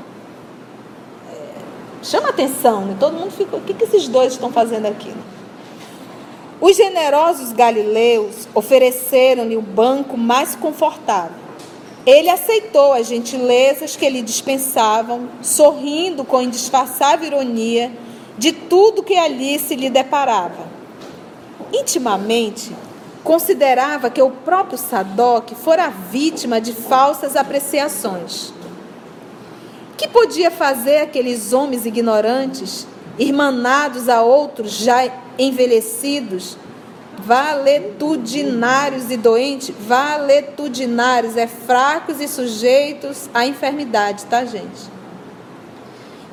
É, 1.33 2.05
chama 2.05 2.29
atenção, 2.29 2.83
né? 2.83 2.97
todo 2.99 3.17
mundo 3.17 3.33
fica, 3.33 3.57
o 3.57 3.61
que, 3.61 3.75
que 3.75 3.85
esses 3.85 4.07
dois 4.07 4.35
estão 4.35 4.53
fazendo 4.53 4.87
aqui? 4.87 5.13
Os 6.61 6.77
generosos 6.77 7.53
galileus 7.53 8.47
ofereceram-lhe 8.55 9.57
o 9.57 9.63
banco 9.63 10.17
mais 10.17 10.55
confortável. 10.55 11.41
Ele 12.07 12.31
aceitou 12.31 12.93
as 12.93 13.09
gentilezas 13.09 13.97
que 13.97 14.09
lhe 14.09 14.23
dispensavam, 14.23 15.29
sorrindo 15.43 16.25
com 16.25 16.41
indisfarçável 16.41 17.27
ironia 17.27 17.91
de 18.39 18.53
tudo 18.53 19.03
que 19.03 19.17
ali 19.17 19.59
se 19.59 19.75
lhe 19.75 19.91
deparava. 19.91 20.70
Intimamente, 21.73 22.75
considerava 23.23 24.11
que 24.11 24.21
o 24.21 24.31
próprio 24.31 24.79
Sadoc 24.79 25.55
fora 25.55 25.89
vítima 25.89 26.61
de 26.61 26.73
falsas 26.73 27.37
apreciações. 27.37 28.53
Que 29.97 30.09
podia 30.09 30.51
fazer 30.51 30.99
aqueles 30.99 31.53
homens 31.53 31.85
ignorantes, 31.85 32.87
irmanados 33.19 34.09
a 34.09 34.23
outros 34.23 34.73
já 34.73 35.11
envelhecidos, 35.39 36.57
valetudinários 37.19 39.11
e 39.11 39.17
doentes? 39.17 39.75
Valetudinários 39.79 41.37
é 41.37 41.47
fracos 41.47 42.21
e 42.21 42.27
sujeitos 42.27 43.29
à 43.35 43.47
enfermidade, 43.47 44.25
tá, 44.25 44.45
gente? 44.45 45.01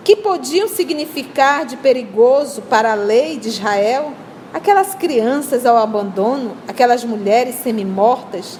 que 0.07 0.15
podiam 0.15 0.69
significar 0.69 1.65
de 1.65 1.75
perigoso 1.75 2.61
para 2.61 2.93
a 2.93 2.95
lei 2.95 3.37
de 3.37 3.49
Israel 3.49 4.13
aquelas 4.57 4.95
crianças 4.95 5.67
ao 5.67 5.77
abandono, 5.77 6.57
aquelas 6.67 7.03
mulheres 7.03 7.55
semi-mortas, 7.61 8.59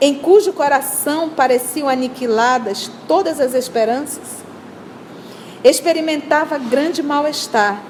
em 0.00 0.14
cujo 0.14 0.52
coração 0.52 1.30
pareciam 1.30 1.88
aniquiladas 1.88 2.88
todas 3.08 3.40
as 3.40 3.52
esperanças? 3.52 4.42
Experimentava 5.64 6.58
grande 6.58 7.02
mal-estar, 7.02 7.82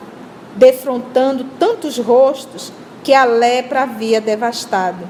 defrontando 0.57 1.45
tantos 1.59 1.99
rostos 1.99 2.73
que 3.05 3.13
a 3.13 3.25
lepra 3.25 3.83
havia 3.83 4.21
devastado, 4.21 5.07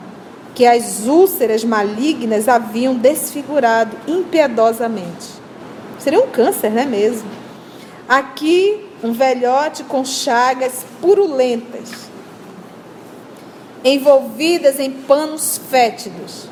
que 0.52 0.66
as 0.66 1.07
úlceras 1.07 1.62
malignas 1.62 2.48
haviam 2.48 2.94
desfigurado 2.94 3.96
impiedosamente. 4.07 5.28
Seria 5.98 6.20
um 6.20 6.26
câncer, 6.26 6.70
não 6.70 6.83
é 6.83 6.87
mesmo? 6.87 7.28
Aqui 8.09 8.85
um 9.02 9.12
velhote 9.12 9.85
com 9.85 10.05
chagas 10.05 10.85
purulentas, 11.00 12.12
envolvidas 13.85 14.79
em 14.79 14.90
panos 14.90 15.61
fétidos. 15.71 16.47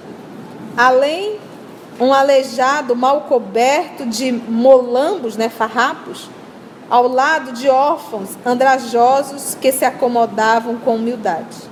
Além, 0.77 1.39
um 2.01 2.13
aleijado 2.13 2.97
mal 2.97 3.23
coberto 3.23 4.07
de 4.07 4.33
molambos, 4.33 5.37
né, 5.37 5.49
farrapos, 5.49 6.31
ao 6.89 7.07
lado 7.07 7.53
de 7.53 7.69
órfãos 7.69 8.31
andrajosos 8.45 9.55
que 9.55 9.71
se 9.71 9.85
acomodavam 9.85 10.77
com 10.79 10.97
humildade. 10.97 11.71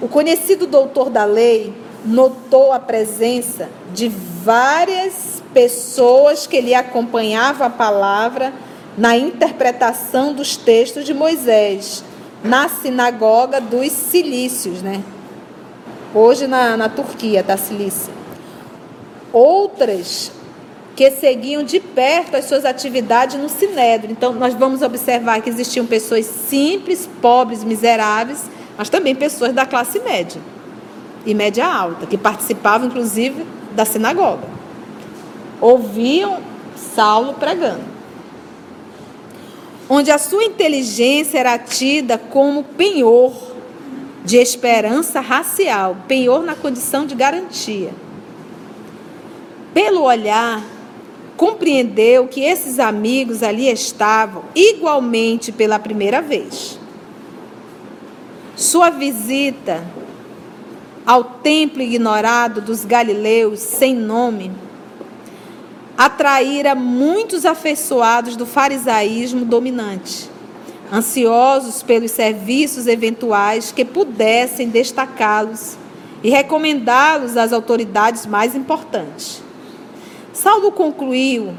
O 0.00 0.06
conhecido 0.06 0.66
doutor 0.66 1.10
da 1.10 1.24
lei 1.24 1.74
notou 2.04 2.72
a 2.72 2.78
presença 2.78 3.68
de 3.92 4.08
várias 4.08 5.42
pessoas 5.52 6.46
que 6.46 6.60
lhe 6.60 6.74
acompanhavam 6.74 7.66
a 7.66 7.70
palavra 7.70 8.52
na 8.96 9.16
interpretação 9.16 10.32
dos 10.32 10.56
textos 10.56 11.04
de 11.04 11.12
Moisés, 11.12 12.04
na 12.42 12.68
sinagoga 12.68 13.60
dos 13.60 13.90
Cilícios, 13.90 14.82
né? 14.82 15.02
Hoje 16.14 16.46
na, 16.46 16.76
na 16.76 16.88
Turquia, 16.88 17.42
da 17.42 17.56
Cilícia. 17.56 18.12
Outras 19.32 20.32
que 20.96 21.10
seguiam 21.12 21.62
de 21.62 21.78
perto 21.78 22.36
as 22.36 22.46
suas 22.46 22.64
atividades 22.64 23.40
no 23.40 23.48
Sinédrio. 23.48 24.10
Então, 24.10 24.32
nós 24.32 24.54
vamos 24.54 24.82
observar 24.82 25.40
que 25.40 25.48
existiam 25.48 25.86
pessoas 25.86 26.26
simples, 26.26 27.08
pobres, 27.22 27.62
miseráveis, 27.62 28.44
mas 28.76 28.88
também 28.88 29.14
pessoas 29.14 29.52
da 29.52 29.64
classe 29.64 30.00
média 30.00 30.40
e 31.24 31.34
média 31.34 31.66
alta, 31.66 32.06
que 32.06 32.16
participavam, 32.16 32.88
inclusive, 32.88 33.46
da 33.76 33.84
sinagoga. 33.84 34.48
Ouviam 35.60 36.38
Saulo 36.94 37.34
pregando. 37.34 37.97
Onde 39.90 40.10
a 40.10 40.18
sua 40.18 40.44
inteligência 40.44 41.38
era 41.38 41.58
tida 41.58 42.18
como 42.18 42.62
penhor 42.62 43.32
de 44.24 44.36
esperança 44.36 45.20
racial, 45.20 45.96
penhor 46.06 46.42
na 46.42 46.54
condição 46.54 47.06
de 47.06 47.14
garantia. 47.14 47.90
Pelo 49.72 50.02
olhar, 50.02 50.62
compreendeu 51.36 52.28
que 52.28 52.42
esses 52.42 52.78
amigos 52.78 53.42
ali 53.42 53.70
estavam 53.70 54.44
igualmente 54.54 55.50
pela 55.50 55.78
primeira 55.78 56.20
vez. 56.20 56.78
Sua 58.54 58.90
visita 58.90 59.82
ao 61.06 61.24
templo 61.24 61.80
ignorado 61.80 62.60
dos 62.60 62.84
galileus 62.84 63.60
sem 63.60 63.94
nome 63.94 64.50
atraíra 65.98 66.76
muitos 66.76 67.44
afeiçoados 67.44 68.36
do 68.36 68.46
farisaísmo 68.46 69.44
dominante, 69.44 70.30
ansiosos 70.92 71.82
pelos 71.82 72.12
serviços 72.12 72.86
eventuais 72.86 73.72
que 73.72 73.84
pudessem 73.84 74.68
destacá-los 74.68 75.76
e 76.22 76.30
recomendá-los 76.30 77.36
às 77.36 77.52
autoridades 77.52 78.26
mais 78.26 78.54
importantes. 78.54 79.42
Saulo 80.32 80.70
concluiu 80.70 81.52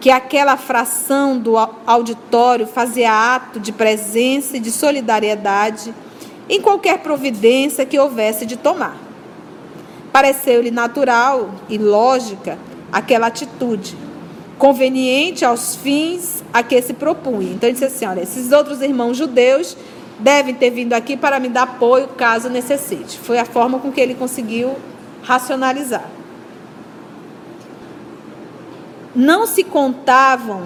que 0.00 0.10
aquela 0.10 0.56
fração 0.56 1.36
do 1.38 1.54
auditório 1.86 2.66
fazia 2.66 3.34
ato 3.34 3.60
de 3.60 3.72
presença 3.72 4.56
e 4.56 4.60
de 4.60 4.72
solidariedade 4.72 5.94
em 6.48 6.62
qualquer 6.62 7.00
providência 7.00 7.84
que 7.84 7.98
houvesse 7.98 8.46
de 8.46 8.56
tomar. 8.56 8.96
Pareceu-lhe 10.10 10.70
natural 10.70 11.50
e 11.68 11.76
lógica 11.76 12.58
aquela 12.92 13.28
atitude, 13.28 13.96
conveniente 14.58 15.44
aos 15.44 15.76
fins 15.76 16.44
a 16.52 16.62
que 16.62 16.80
se 16.82 16.92
propunha. 16.92 17.52
Então 17.52 17.68
ele 17.68 17.72
disse 17.78 17.84
assim: 17.84 18.06
olha, 18.06 18.20
esses 18.22 18.52
outros 18.52 18.80
irmãos 18.80 19.16
judeus 19.16 19.76
devem 20.18 20.54
ter 20.54 20.70
vindo 20.70 20.92
aqui 20.92 21.16
para 21.16 21.40
me 21.40 21.48
dar 21.48 21.62
apoio 21.62 22.08
caso 22.08 22.48
necessite. 22.48 23.18
Foi 23.18 23.38
a 23.38 23.44
forma 23.44 23.78
com 23.78 23.90
que 23.90 24.00
ele 24.00 24.14
conseguiu 24.14 24.76
racionalizar 25.22 26.08
não 29.14 29.46
se 29.46 29.64
contavam 29.64 30.62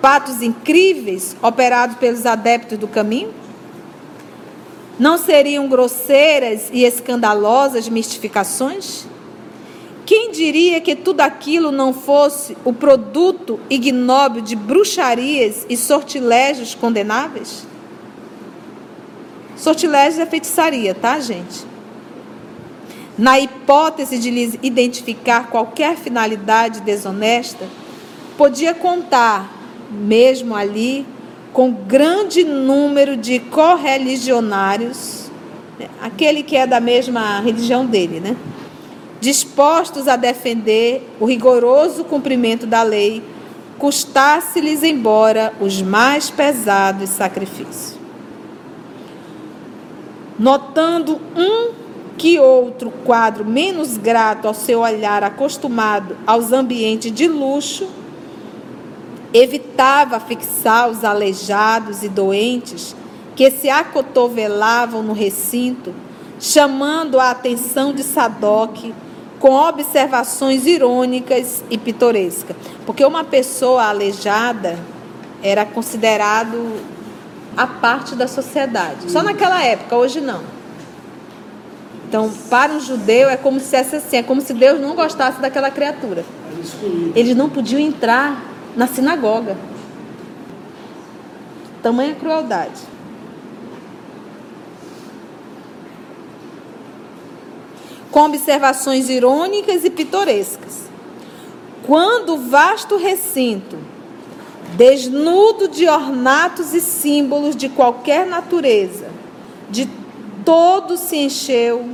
fatos 0.00 0.42
incríveis 0.42 1.36
operados 1.42 1.96
pelos 1.96 2.24
adeptos 2.24 2.78
do 2.78 2.88
caminho? 2.88 3.34
Não 4.98 5.18
seriam 5.18 5.68
grosseiras 5.68 6.68
e 6.72 6.84
escandalosas 6.84 7.88
mistificações? 7.88 9.06
Quem 10.10 10.32
diria 10.32 10.80
que 10.80 10.96
tudo 10.96 11.20
aquilo 11.20 11.70
não 11.70 11.94
fosse 11.94 12.56
o 12.64 12.72
produto 12.72 13.60
ignóbil 13.70 14.42
de 14.42 14.56
bruxarias 14.56 15.64
e 15.68 15.76
sortilégios 15.76 16.74
condenáveis? 16.74 17.64
Sortilégios 19.56 20.18
é 20.18 20.26
feitiçaria, 20.26 20.96
tá, 20.96 21.20
gente? 21.20 21.64
Na 23.16 23.38
hipótese 23.38 24.18
de 24.18 24.32
lhes 24.32 24.58
identificar 24.60 25.46
qualquer 25.46 25.96
finalidade 25.96 26.80
desonesta, 26.80 27.68
podia 28.36 28.74
contar, 28.74 29.48
mesmo 29.92 30.56
ali, 30.56 31.06
com 31.52 31.70
grande 31.70 32.42
número 32.42 33.16
de 33.16 33.38
correligionários, 33.38 35.30
né, 35.78 35.88
aquele 36.02 36.42
que 36.42 36.56
é 36.56 36.66
da 36.66 36.80
mesma 36.80 37.38
religião 37.38 37.86
dele, 37.86 38.18
né? 38.18 38.36
Dispostos 39.20 40.08
a 40.08 40.16
defender 40.16 41.06
o 41.20 41.26
rigoroso 41.26 42.04
cumprimento 42.04 42.66
da 42.66 42.82
lei, 42.82 43.22
custasse-lhes 43.78 44.82
embora 44.82 45.52
os 45.60 45.82
mais 45.82 46.30
pesados 46.30 47.10
sacrifícios. 47.10 47.98
Notando 50.38 51.20
um 51.36 51.70
que 52.16 52.38
outro 52.38 52.90
quadro 53.04 53.44
menos 53.44 53.96
grato 53.96 54.48
ao 54.48 54.54
seu 54.54 54.80
olhar 54.80 55.22
acostumado 55.22 56.16
aos 56.26 56.52
ambientes 56.52 57.12
de 57.12 57.26
luxo, 57.26 57.88
evitava 59.32 60.18
fixar 60.18 60.90
os 60.90 61.04
aleijados 61.04 62.02
e 62.02 62.08
doentes 62.08 62.96
que 63.36 63.50
se 63.50 63.70
acotovelavam 63.70 65.02
no 65.02 65.12
recinto, 65.12 65.94
chamando 66.38 67.18
a 67.18 67.30
atenção 67.30 67.92
de 67.92 68.02
Sadoc 68.02 68.92
com 69.40 69.54
observações 69.54 70.66
irônicas 70.66 71.64
e 71.70 71.78
pitorescas. 71.78 72.54
Porque 72.86 73.04
uma 73.04 73.24
pessoa 73.24 73.88
aleijada 73.88 74.78
era 75.42 75.64
considerado 75.64 76.78
a 77.56 77.66
parte 77.66 78.14
da 78.14 78.28
sociedade. 78.28 79.10
Só 79.10 79.22
naquela 79.22 79.64
época, 79.64 79.96
hoje 79.96 80.20
não. 80.20 80.42
Então, 82.06 82.30
para 82.50 82.72
um 82.72 82.80
judeu 82.80 83.30
é 83.30 83.36
como 83.36 83.58
se 83.58 83.74
assim, 83.76 84.18
é 84.18 84.22
como 84.22 84.40
se 84.40 84.52
Deus 84.52 84.80
não 84.80 84.94
gostasse 84.94 85.40
daquela 85.40 85.70
criatura. 85.70 86.24
Eles 87.14 87.34
não 87.34 87.48
podiam 87.48 87.80
entrar 87.80 88.44
na 88.76 88.86
sinagoga. 88.86 89.56
Tamanha 91.82 92.14
crueldade. 92.14 92.82
Com 98.10 98.26
observações 98.26 99.08
irônicas 99.08 99.84
e 99.84 99.90
pitorescas. 99.90 100.88
Quando 101.86 102.34
o 102.34 102.38
vasto 102.38 102.96
recinto, 102.96 103.78
desnudo 104.76 105.68
de 105.68 105.88
ornatos 105.88 106.74
e 106.74 106.80
símbolos 106.80 107.56
de 107.56 107.68
qualquer 107.68 108.26
natureza, 108.26 109.08
de 109.70 109.88
todo 110.44 110.96
se 110.96 111.16
encheu 111.16 111.88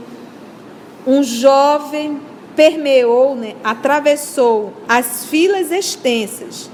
um 1.06 1.22
jovem 1.22 2.20
permeou, 2.56 3.36
né, 3.36 3.54
atravessou 3.62 4.72
as 4.88 5.26
filas 5.26 5.70
extensas, 5.70 6.68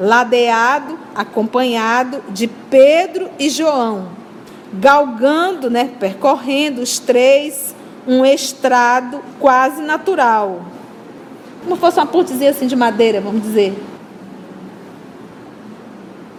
ladeado, 0.00 0.98
acompanhado 1.14 2.22
de 2.30 2.48
Pedro 2.48 3.28
e 3.38 3.48
João, 3.48 4.08
galgando, 4.72 5.70
né, 5.70 5.92
percorrendo 6.00 6.80
os 6.80 6.98
três 6.98 7.75
um 8.06 8.24
estrado 8.24 9.20
quase 9.40 9.82
natural. 9.82 10.62
Como 11.64 11.76
fosse 11.76 11.98
uma 11.98 12.06
pontezinha 12.06 12.50
assim 12.50 12.66
de 12.66 12.76
madeira, 12.76 13.20
vamos 13.20 13.42
dizer. 13.42 13.76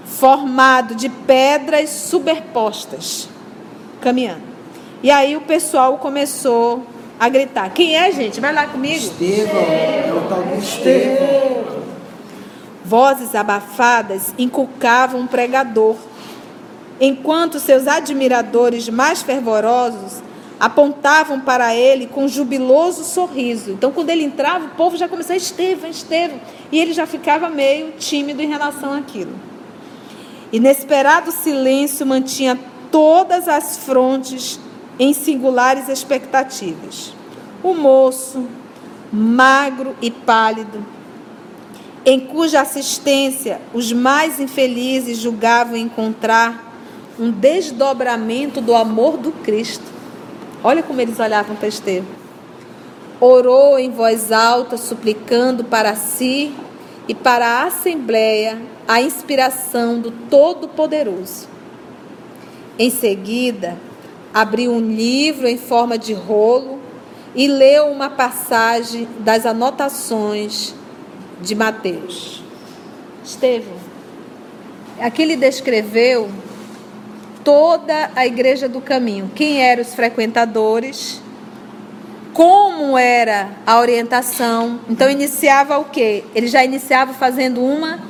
Formado 0.06 0.95
de 0.95 1.10
pedras 1.10 1.89
superpostas, 1.89 3.27
caminhando. 3.99 4.47
E 5.03 5.12
aí 5.12 5.36
o 5.36 5.41
pessoal 5.41 5.97
começou 5.97 6.84
a 7.19 7.30
gritar. 7.30 7.69
Quem 7.71 7.95
é, 7.95 8.12
gente? 8.12 8.39
Vai 8.39 8.53
lá 8.53 8.65
comigo. 8.67 8.95
Estevão, 8.95 9.62
é 9.62 10.13
o 10.13 10.30
tal 10.30 10.43
do 10.43 10.56
Estevão. 10.56 11.67
Vozes 12.84 13.36
abafadas 13.36 14.34
inculcavam 14.38 15.19
um 15.19 15.27
pregador, 15.27 15.97
enquanto 17.01 17.60
seus 17.60 17.86
admiradores 17.86 18.88
mais 18.88 19.21
fervorosos 19.21 20.23
apontavam 20.59 21.39
para 21.39 21.75
ele 21.75 22.07
com 22.07 22.27
jubiloso 22.27 23.03
sorriso. 23.03 23.71
Então, 23.71 23.91
quando 23.91 24.09
ele 24.09 24.23
entrava, 24.23 24.65
o 24.65 24.69
povo 24.69 24.97
já 24.97 25.07
começava, 25.07 25.37
Estevão, 25.37 25.89
Estevão, 25.89 26.39
e 26.71 26.79
ele 26.79 26.93
já 26.93 27.05
ficava 27.05 27.49
meio 27.49 27.91
tímido 27.93 28.41
em 28.41 28.47
relação 28.47 28.93
àquilo. 28.93 29.33
Inesperado 30.51 31.31
silêncio 31.31 32.05
mantinha 32.05 32.57
todas 32.91 33.47
as 33.47 33.77
frontes 33.77 34.59
em 34.99 35.13
singulares 35.13 35.89
expectativas. 35.89 37.13
O 37.61 37.73
moço, 37.73 38.47
magro 39.11 39.95
e 40.01 40.09
pálido, 40.09 40.83
em 42.05 42.19
cuja 42.19 42.61
assistência 42.61 43.59
os 43.73 43.91
mais 43.91 44.39
infelizes 44.39 45.17
julgavam 45.17 45.75
encontrar 45.75 46.65
um 47.19 47.29
desdobramento 47.29 48.61
do 48.61 48.73
amor 48.73 49.17
do 49.17 49.31
Cristo. 49.31 49.96
Olha 50.67 50.84
como 50.84 50.99
eles 50.99 51.17
olhavam 51.17 51.56
para 51.56 51.69
Estevão. 51.69 52.12
Orou 53.21 53.80
em 53.80 53.89
voz 53.89 54.34
alta, 54.34 54.75
suplicando 54.75 55.63
para 55.63 55.95
si 55.95 56.53
e 57.08 57.15
para 57.15 57.47
a 57.47 57.63
assembleia 57.67 58.62
a 58.86 59.01
inspiração 59.01 59.97
do 59.97 60.12
Todo-Poderoso. 60.12 61.47
Em 62.77 62.89
seguida, 62.89 63.77
abriu 64.34 64.73
um 64.73 64.82
livro 64.82 65.47
em 65.47 65.58
forma 65.58 65.97
de 65.97 66.12
rolo 66.12 66.82
e 67.34 67.47
leu 67.47 67.86
uma 67.86 68.10
passagem 68.10 69.08
das 69.19 69.45
anotações 69.45 70.75
de 71.39 71.56
Mateus. 71.56 72.43
Estevão, 73.23 73.77
aqui 74.99 75.21
ele 75.21 75.38
descreveu 75.38 76.27
toda 77.47 78.12
a 78.13 78.27
igreja 78.27 78.67
do 78.67 78.81
caminho, 78.81 79.31
quem 79.33 79.62
eram 79.62 79.81
os 79.81 79.95
frequentadores, 79.95 81.21
como 82.33 82.97
era 82.97 83.51
a 83.65 83.79
orientação. 83.79 84.81
Então 84.89 85.10
iniciava 85.10 85.77
o 85.77 85.86
quê? 85.86 86.25
Ele 86.36 86.47
já 86.47 86.65
iniciava 86.65 87.13
fazendo 87.13 87.63
uma 87.63 88.01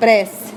prece. 0.00 0.52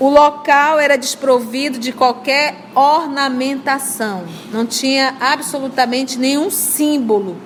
O 0.00 0.08
local 0.08 0.78
era 0.78 0.96
desprovido 0.96 1.78
de 1.78 1.92
qualquer 1.92 2.54
ornamentação, 2.74 4.24
não 4.50 4.64
tinha 4.64 5.14
absolutamente 5.20 6.18
nenhum 6.18 6.50
símbolo. 6.50 7.36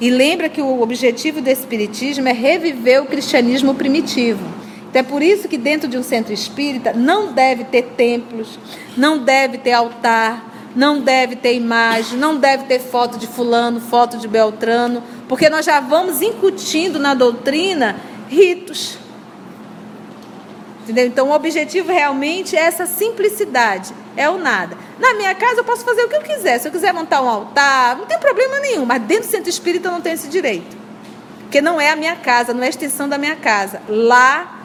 E 0.00 0.10
lembra 0.10 0.48
que 0.48 0.60
o 0.60 0.82
objetivo 0.82 1.40
do 1.40 1.48
Espiritismo 1.48 2.26
é 2.26 2.32
reviver 2.32 3.00
o 3.00 3.06
cristianismo 3.06 3.76
primitivo. 3.76 4.57
Então 4.88 5.00
é 5.00 5.02
por 5.02 5.22
isso 5.22 5.48
que 5.48 5.58
dentro 5.58 5.88
de 5.88 5.98
um 5.98 6.02
centro 6.02 6.32
espírita 6.32 6.92
não 6.92 7.32
deve 7.32 7.64
ter 7.64 7.82
templos, 7.96 8.58
não 8.96 9.18
deve 9.18 9.58
ter 9.58 9.72
altar, 9.72 10.70
não 10.74 11.00
deve 11.00 11.36
ter 11.36 11.54
imagem, 11.54 12.18
não 12.18 12.36
deve 12.36 12.64
ter 12.64 12.78
foto 12.78 13.18
de 13.18 13.26
fulano, 13.26 13.80
foto 13.80 14.16
de 14.16 14.26
Beltrano, 14.26 15.02
porque 15.28 15.50
nós 15.50 15.66
já 15.66 15.80
vamos 15.80 16.22
incutindo 16.22 16.98
na 16.98 17.14
doutrina 17.14 17.96
ritos. 18.28 18.98
Entendeu? 20.82 21.06
Então 21.06 21.28
o 21.28 21.34
objetivo 21.34 21.92
realmente 21.92 22.56
é 22.56 22.60
essa 22.60 22.86
simplicidade, 22.86 23.92
é 24.16 24.30
o 24.30 24.38
nada. 24.38 24.74
Na 24.98 25.12
minha 25.14 25.34
casa 25.34 25.60
eu 25.60 25.64
posso 25.64 25.84
fazer 25.84 26.02
o 26.02 26.08
que 26.08 26.16
eu 26.16 26.22
quiser. 26.22 26.58
Se 26.58 26.66
eu 26.66 26.72
quiser 26.72 26.94
montar 26.94 27.20
um 27.20 27.28
altar, 27.28 27.96
não 27.98 28.06
tem 28.06 28.18
problema 28.18 28.58
nenhum, 28.60 28.86
mas 28.86 29.02
dentro 29.02 29.28
do 29.28 29.30
centro 29.30 29.50
espírita 29.50 29.88
eu 29.88 29.92
não 29.92 30.00
tenho 30.00 30.14
esse 30.14 30.28
direito. 30.28 30.78
Porque 31.40 31.60
não 31.60 31.78
é 31.78 31.90
a 31.90 31.96
minha 31.96 32.16
casa, 32.16 32.54
não 32.54 32.62
é 32.62 32.66
a 32.66 32.70
extensão 32.70 33.06
da 33.06 33.18
minha 33.18 33.36
casa. 33.36 33.82
Lá 33.86 34.57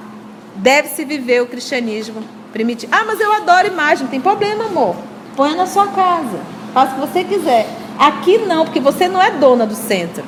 deve-se 0.56 1.04
viver 1.06 1.42
o 1.42 1.48
cristianismo 1.48 2.24
primitivo. 2.52 2.94
Ah, 2.96 3.04
mas 3.06 3.20
eu 3.20 3.32
adoro 3.32 3.68
imagem, 3.68 4.04
não 4.04 4.12
tem 4.12 4.22
problema, 4.22 4.66
amor. 4.66 4.96
Põe 5.36 5.56
na 5.56 5.66
sua 5.66 5.88
casa, 5.88 6.40
faça 6.74 6.92
o 6.92 6.96
que 6.96 7.08
você 7.08 7.24
quiser. 7.24 7.68
Aqui 7.98 8.38
não, 8.40 8.66
porque 8.66 8.80
você 8.80 9.08
não 9.08 9.22
é 9.22 9.32
dona 9.32 9.66
do 9.66 9.76
centro. 9.76 10.24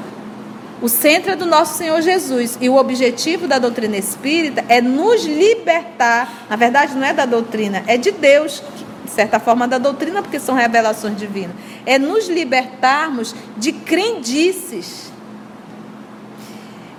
O 0.82 0.90
centro 0.90 1.32
é 1.32 1.36
do 1.36 1.46
nosso 1.46 1.78
Senhor 1.78 2.02
Jesus 2.02 2.58
e 2.60 2.68
o 2.68 2.76
objetivo 2.76 3.48
da 3.48 3.58
doutrina 3.58 3.98
espírita 3.98 4.66
é 4.68 4.82
nos 4.82 5.24
libertar. 5.24 6.46
Na 6.50 6.56
verdade, 6.56 6.96
não 6.96 7.06
é 7.06 7.14
da 7.14 7.26
doutrina, 7.26 7.84
é 7.88 7.98
de 7.98 8.12
Deus, 8.12 8.62
de 9.04 9.12
certa 9.12 9.40
forma, 9.40 9.68
da 9.68 9.78
doutrina, 9.78 10.22
porque 10.22 10.40
são 10.40 10.54
revelações 10.54 11.18
divinas. 11.18 11.56
É 11.86 11.98
nos 11.98 12.28
libertarmos 12.28 13.34
de 13.58 13.72
crendices, 13.72 15.12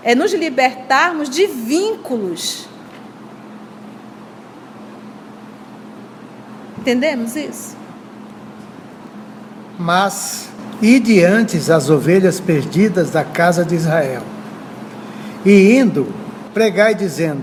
é 0.03 0.15
nos 0.15 0.33
libertarmos 0.33 1.29
de 1.29 1.47
vínculos. 1.47 2.69
Entendemos 6.87 7.35
isso? 7.35 7.77
Mas 9.77 10.49
e 10.81 11.01
diante 11.01 11.57
as 11.57 11.90
ovelhas 11.90 12.38
perdidas 12.38 13.11
da 13.11 13.25
casa 13.25 13.64
de 13.64 13.75
Israel. 13.75 14.22
E 15.44 15.77
indo, 15.77 16.14
pregai 16.55 16.94
dizendo: 16.94 17.42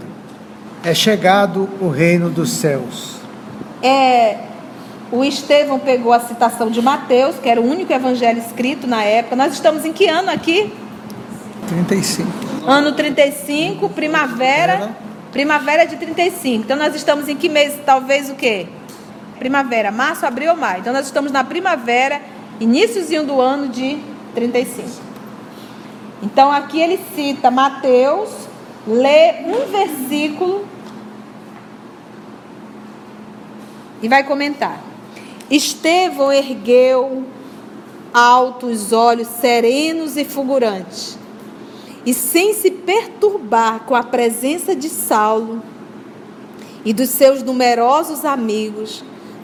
É 0.81 0.93
chegado 0.93 1.67
o 1.81 1.89
reino 1.89 2.29
dos 2.29 2.51
céus. 2.51 3.17
É, 3.81 4.37
o 5.11 5.25
Estevão 5.25 5.77
pegou 5.77 6.13
a 6.13 6.21
citação 6.21 6.71
de 6.71 6.81
Mateus, 6.81 7.35
que 7.35 7.49
era 7.49 7.59
o 7.59 7.69
único 7.69 7.91
evangelho 7.91 8.39
escrito 8.39 8.87
na 8.87 9.03
época. 9.03 9.35
Nós 9.35 9.51
estamos 9.51 9.83
em 9.83 9.91
que 9.91 10.07
ano 10.07 10.31
aqui? 10.31 10.71
35. 11.67 12.29
Ano 12.65 12.93
35, 12.93 13.89
primavera. 13.89 14.95
Primavera 15.33 15.83
de 15.83 15.97
35. 15.97 16.63
Então 16.63 16.77
nós 16.77 16.95
estamos 16.95 17.27
em 17.27 17.35
que 17.35 17.49
mês? 17.49 17.77
Talvez 17.85 18.29
o 18.29 18.35
quê? 18.35 18.67
Primavera, 19.39 19.91
março, 19.91 20.25
abril 20.25 20.51
ou 20.51 20.57
maio. 20.57 20.81
Então 20.81 20.93
nós 20.93 21.05
estamos 21.05 21.31
na 21.31 21.43
primavera 21.43 22.21
iníciozinho 22.59 23.25
do 23.25 23.41
ano 23.41 23.67
de 23.67 23.99
35. 24.33 24.89
Então 26.21 26.51
aqui 26.51 26.79
ele 26.79 26.99
cita 27.15 27.51
Mateus, 27.51 28.29
lê 28.87 29.43
um 29.45 29.71
versículo 29.71 30.65
e 34.01 34.07
vai 34.07 34.23
comentar. 34.23 34.81
Estevão 35.49 36.31
ergueu 36.31 37.25
altos 38.13 38.93
olhos 38.93 39.27
serenos 39.27 40.15
e 40.17 40.23
fulgurantes, 40.23 41.17
e 42.05 42.13
sem 42.13 42.53
se 42.53 42.69
perturbar 42.69 43.81
com 43.81 43.95
a 43.95 44.03
presença 44.03 44.75
de 44.75 44.89
Saulo 44.89 45.63
e 46.85 46.93
dos 46.93 47.09
seus 47.09 47.41
numerosos 47.41 48.23
amigos, 48.23 49.03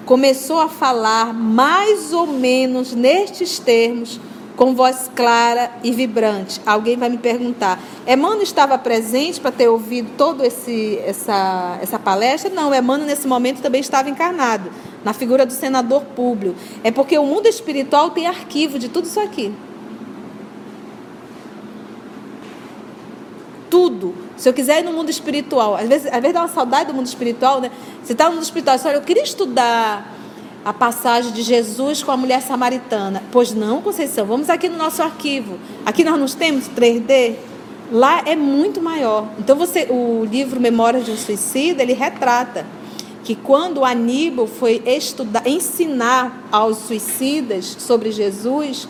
começou 0.09 0.59
a 0.59 0.67
falar 0.67 1.31
mais 1.35 2.11
ou 2.13 2.25
menos 2.25 2.95
nestes 2.95 3.59
termos, 3.59 4.19
com 4.57 4.73
voz 4.73 5.07
clara 5.15 5.69
e 5.83 5.91
vibrante. 5.91 6.59
Alguém 6.65 6.97
vai 6.97 7.09
me 7.09 7.19
perguntar: 7.19 7.79
Emmanuel 8.07 8.41
estava 8.41 8.75
presente 8.79 9.39
para 9.39 9.51
ter 9.51 9.67
ouvido 9.67 10.09
toda 10.17 10.47
essa, 10.47 11.77
essa 11.79 11.99
palestra? 11.99 12.49
Não, 12.49 12.73
Emmanuel 12.73 13.05
nesse 13.05 13.27
momento 13.27 13.61
também 13.61 13.81
estava 13.81 14.09
encarnado, 14.09 14.71
na 15.05 15.13
figura 15.13 15.45
do 15.45 15.53
senador 15.53 16.01
Públio. 16.15 16.55
É 16.83 16.89
porque 16.89 17.15
o 17.19 17.23
mundo 17.23 17.45
espiritual 17.45 18.09
tem 18.09 18.25
arquivo 18.25 18.79
de 18.79 18.89
tudo 18.89 19.05
isso 19.05 19.19
aqui. 19.19 19.53
Tudo. 23.69 24.28
Se 24.39 24.47
eu 24.47 24.53
quiser 24.53 24.79
ir 24.79 24.83
no 24.85 24.93
mundo 24.93 25.09
espiritual, 25.09 25.75
às 25.75 25.85
vezes, 25.85 26.07
às 26.07 26.21
vezes 26.21 26.33
dá 26.33 26.39
uma 26.39 26.47
saudade 26.47 26.87
do 26.87 26.93
mundo 26.93 27.07
espiritual, 27.07 27.59
né? 27.59 27.69
Você 28.01 28.13
está 28.13 28.29
no 28.29 28.35
mundo 28.35 28.43
espiritual, 28.43 28.77
você 28.77 28.87
olha, 28.87 28.95
eu 28.95 29.01
queria 29.01 29.21
estudar 29.21 30.15
a 30.63 30.71
passagem 30.71 31.33
de 31.33 31.41
Jesus 31.41 32.01
com 32.01 32.11
a 32.13 32.15
mulher 32.15 32.41
samaritana. 32.41 33.21
Pois 33.33 33.53
não, 33.53 33.81
Conceição, 33.81 34.25
vamos 34.25 34.49
aqui 34.49 34.69
no 34.69 34.77
nosso 34.77 35.03
arquivo. 35.03 35.59
Aqui 35.85 36.05
nós 36.05 36.17
não 36.17 36.25
temos 36.25 36.69
3D. 36.69 37.35
Lá 37.91 38.23
é 38.25 38.33
muito 38.33 38.81
maior. 38.81 39.27
Então 39.37 39.57
você, 39.57 39.87
o 39.89 40.23
livro 40.23 40.57
Memórias 40.57 41.03
de 41.03 41.11
um 41.11 41.17
Suicida, 41.17 41.83
ele 41.83 41.93
retrata 41.93 42.65
que 43.25 43.35
quando 43.35 43.83
Aníbal 43.83 44.47
foi 44.47 44.81
estudar, 44.85 45.45
ensinar 45.45 46.47
aos 46.49 46.77
suicidas 46.77 47.75
sobre 47.77 48.09
Jesus, 48.09 48.87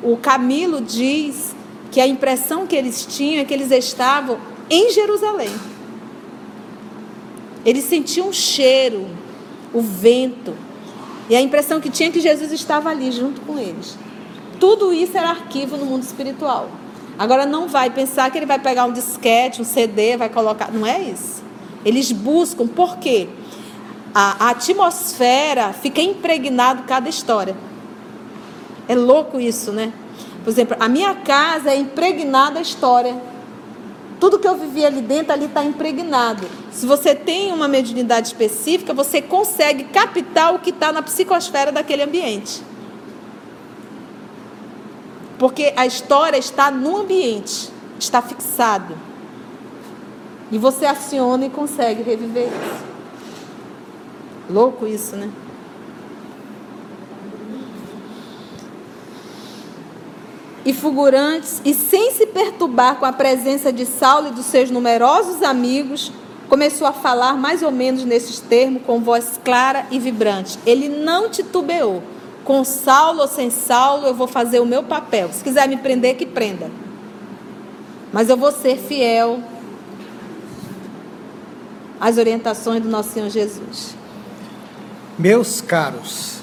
o 0.00 0.16
Camilo 0.16 0.80
diz 0.80 1.56
que 1.90 2.00
a 2.00 2.06
impressão 2.06 2.68
que 2.68 2.76
eles 2.76 3.04
tinham 3.04 3.42
é 3.42 3.44
que 3.44 3.52
eles 3.52 3.72
estavam 3.72 4.51
em 4.68 4.90
Jerusalém. 4.90 5.50
Eles 7.64 7.84
sentiam 7.84 8.28
o 8.28 8.32
cheiro, 8.32 9.06
o 9.72 9.80
vento, 9.80 10.54
e 11.28 11.36
a 11.36 11.40
impressão 11.40 11.80
que 11.80 11.88
tinha 11.88 12.08
é 12.08 12.12
que 12.12 12.20
Jesus 12.20 12.52
estava 12.52 12.90
ali 12.90 13.12
junto 13.12 13.40
com 13.42 13.58
eles. 13.58 13.96
Tudo 14.58 14.92
isso 14.92 15.16
era 15.16 15.30
arquivo 15.30 15.76
no 15.76 15.86
mundo 15.86 16.02
espiritual. 16.02 16.68
Agora 17.18 17.46
não 17.46 17.68
vai 17.68 17.90
pensar 17.90 18.30
que 18.30 18.38
ele 18.38 18.46
vai 18.46 18.58
pegar 18.58 18.84
um 18.84 18.92
disquete, 18.92 19.60
um 19.60 19.64
CD, 19.64 20.16
vai 20.16 20.28
colocar. 20.28 20.72
Não 20.72 20.86
é 20.86 21.00
isso. 21.00 21.42
Eles 21.84 22.10
buscam, 22.10 22.66
por 22.66 22.98
quê? 22.98 23.28
A, 24.14 24.46
a 24.46 24.50
atmosfera 24.50 25.72
fica 25.72 26.00
impregnado 26.00 26.82
cada 26.82 27.08
história. 27.08 27.56
É 28.88 28.94
louco 28.94 29.38
isso, 29.38 29.72
né? 29.72 29.92
Por 30.44 30.50
exemplo, 30.50 30.76
a 30.78 30.88
minha 30.88 31.14
casa 31.14 31.70
é 31.70 31.76
impregnada 31.76 32.58
a 32.58 32.62
história 32.62 33.16
tudo 34.22 34.38
que 34.38 34.46
eu 34.46 34.56
vivi 34.56 34.86
ali 34.86 35.02
dentro, 35.02 35.32
ali 35.32 35.46
está 35.46 35.64
impregnado. 35.64 36.46
Se 36.70 36.86
você 36.86 37.12
tem 37.12 37.52
uma 37.52 37.66
mediunidade 37.66 38.28
específica, 38.28 38.94
você 38.94 39.20
consegue 39.20 39.82
captar 39.82 40.54
o 40.54 40.60
que 40.60 40.70
está 40.70 40.92
na 40.92 41.02
psicosfera 41.02 41.72
daquele 41.72 42.04
ambiente. 42.04 42.62
Porque 45.40 45.72
a 45.76 45.84
história 45.84 46.38
está 46.38 46.70
no 46.70 46.98
ambiente, 46.98 47.68
está 47.98 48.22
fixado. 48.22 48.96
E 50.52 50.56
você 50.56 50.86
aciona 50.86 51.46
e 51.46 51.50
consegue 51.50 52.04
reviver 52.04 52.46
isso. 52.46 52.84
Louco 54.48 54.86
isso, 54.86 55.16
né? 55.16 55.32
E 60.64 60.72
fulgurantes, 60.72 61.60
e 61.64 61.74
sem 61.74 62.12
se 62.12 62.26
perturbar 62.26 62.96
com 62.96 63.04
a 63.04 63.12
presença 63.12 63.72
de 63.72 63.84
Saulo 63.84 64.28
e 64.28 64.30
dos 64.30 64.46
seus 64.46 64.70
numerosos 64.70 65.42
amigos, 65.42 66.12
começou 66.48 66.86
a 66.86 66.92
falar 66.92 67.34
mais 67.34 67.62
ou 67.62 67.72
menos 67.72 68.04
nesses 68.04 68.38
termos, 68.38 68.82
com 68.86 69.00
voz 69.00 69.40
clara 69.42 69.86
e 69.90 69.98
vibrante. 69.98 70.58
Ele 70.64 70.88
não 70.88 71.28
titubeou. 71.28 72.02
Com 72.44 72.64
Saulo 72.64 73.22
ou 73.22 73.28
sem 73.28 73.50
Saulo, 73.50 74.06
eu 74.06 74.14
vou 74.14 74.26
fazer 74.26 74.60
o 74.60 74.66
meu 74.66 74.82
papel. 74.82 75.30
Se 75.32 75.42
quiser 75.42 75.68
me 75.68 75.76
prender, 75.76 76.16
que 76.16 76.26
prenda. 76.26 76.70
Mas 78.12 78.28
eu 78.28 78.36
vou 78.36 78.52
ser 78.52 78.76
fiel 78.76 79.40
às 82.00 82.18
orientações 82.18 82.82
do 82.82 82.88
nosso 82.88 83.10
Senhor 83.10 83.30
Jesus. 83.30 83.94
Meus 85.18 85.60
caros, 85.60 86.38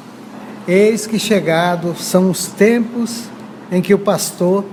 eis 0.68 1.06
que 1.06 1.20
chegados 1.20 2.04
são 2.04 2.32
os 2.32 2.48
tempos 2.48 3.26
em 3.72 3.82
que 3.82 3.94
o 3.94 4.00
pastor 4.00 4.66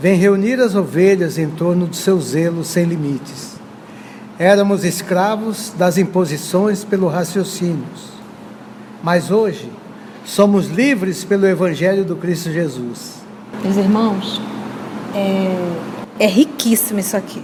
vem 0.00 0.16
reunir 0.16 0.60
as 0.60 0.74
ovelhas 0.74 1.38
em 1.38 1.48
torno 1.48 1.86
do 1.86 1.96
seu 1.96 2.20
zelo 2.20 2.64
sem 2.64 2.84
limites. 2.84 3.52
Éramos 4.38 4.84
escravos 4.84 5.72
das 5.76 5.98
imposições 5.98 6.84
pelo 6.84 7.06
raciocínio, 7.06 7.84
mas 9.02 9.30
hoje 9.30 9.70
somos 10.24 10.68
livres 10.68 11.24
pelo 11.24 11.46
Evangelho 11.46 12.04
do 12.04 12.16
Cristo 12.16 12.50
Jesus. 12.50 13.22
Meus 13.62 13.76
irmãos, 13.76 14.40
é, 15.14 16.24
é 16.24 16.26
riquíssimo 16.26 16.98
isso 16.98 17.16
aqui. 17.16 17.42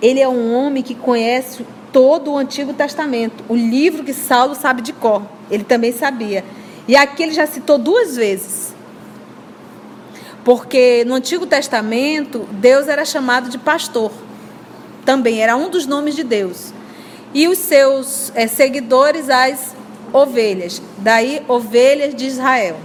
Ele 0.00 0.20
é 0.20 0.28
um 0.28 0.54
homem 0.54 0.82
que 0.82 0.94
conhece 0.94 1.66
todo 1.92 2.32
o 2.32 2.38
Antigo 2.38 2.72
Testamento, 2.72 3.42
o 3.48 3.56
livro 3.56 4.04
que 4.04 4.12
Saulo 4.12 4.54
sabe 4.54 4.82
de 4.82 4.92
cor. 4.92 5.22
Ele 5.50 5.64
também 5.64 5.92
sabia. 5.92 6.44
E 6.86 6.94
aqui 6.94 7.22
ele 7.22 7.32
já 7.32 7.46
citou 7.46 7.78
duas 7.78 8.16
vezes. 8.16 8.75
Porque 10.46 11.04
no 11.04 11.16
Antigo 11.16 11.44
Testamento, 11.44 12.46
Deus 12.52 12.86
era 12.86 13.04
chamado 13.04 13.50
de 13.50 13.58
pastor. 13.58 14.12
Também 15.04 15.42
era 15.42 15.56
um 15.56 15.68
dos 15.68 15.86
nomes 15.86 16.14
de 16.14 16.22
Deus. 16.22 16.72
E 17.34 17.48
os 17.48 17.58
seus 17.58 18.30
é, 18.32 18.46
seguidores, 18.46 19.28
as 19.28 19.74
ovelhas. 20.12 20.80
Daí, 20.98 21.42
ovelhas 21.48 22.14
de 22.14 22.26
Israel. 22.26 22.76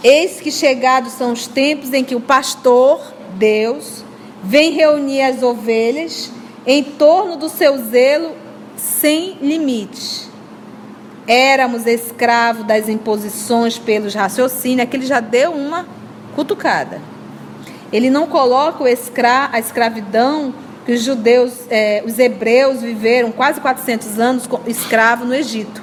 Eis 0.00 0.40
que 0.40 0.52
chegados 0.52 1.14
são 1.14 1.32
os 1.32 1.48
tempos 1.48 1.92
em 1.92 2.04
que 2.04 2.14
o 2.14 2.20
pastor, 2.20 3.00
Deus, 3.36 4.04
vem 4.44 4.70
reunir 4.70 5.22
as 5.22 5.42
ovelhas 5.42 6.30
em 6.64 6.84
torno 6.84 7.36
do 7.36 7.48
seu 7.48 7.78
zelo 7.84 8.36
sem 8.76 9.38
limites. 9.42 10.30
Éramos 11.26 11.86
escravos 11.86 12.66
das 12.66 12.88
imposições 12.88 13.78
pelos 13.78 14.14
raciocínios, 14.14 14.80
aqui 14.80 14.96
ele 14.96 15.06
já 15.06 15.20
deu 15.20 15.52
uma 15.52 15.86
cutucada. 16.34 17.00
Ele 17.92 18.10
não 18.10 18.26
coloca 18.26 18.88
escra 18.90 19.48
a 19.52 19.58
escravidão 19.58 20.52
que 20.84 20.92
os 20.92 21.02
judeus, 21.02 21.52
é, 21.70 22.02
os 22.04 22.18
hebreus 22.18 22.82
viveram 22.82 23.32
quase 23.32 23.60
400 23.60 24.18
anos 24.18 24.48
escravos 24.66 25.26
no 25.26 25.34
Egito. 25.34 25.82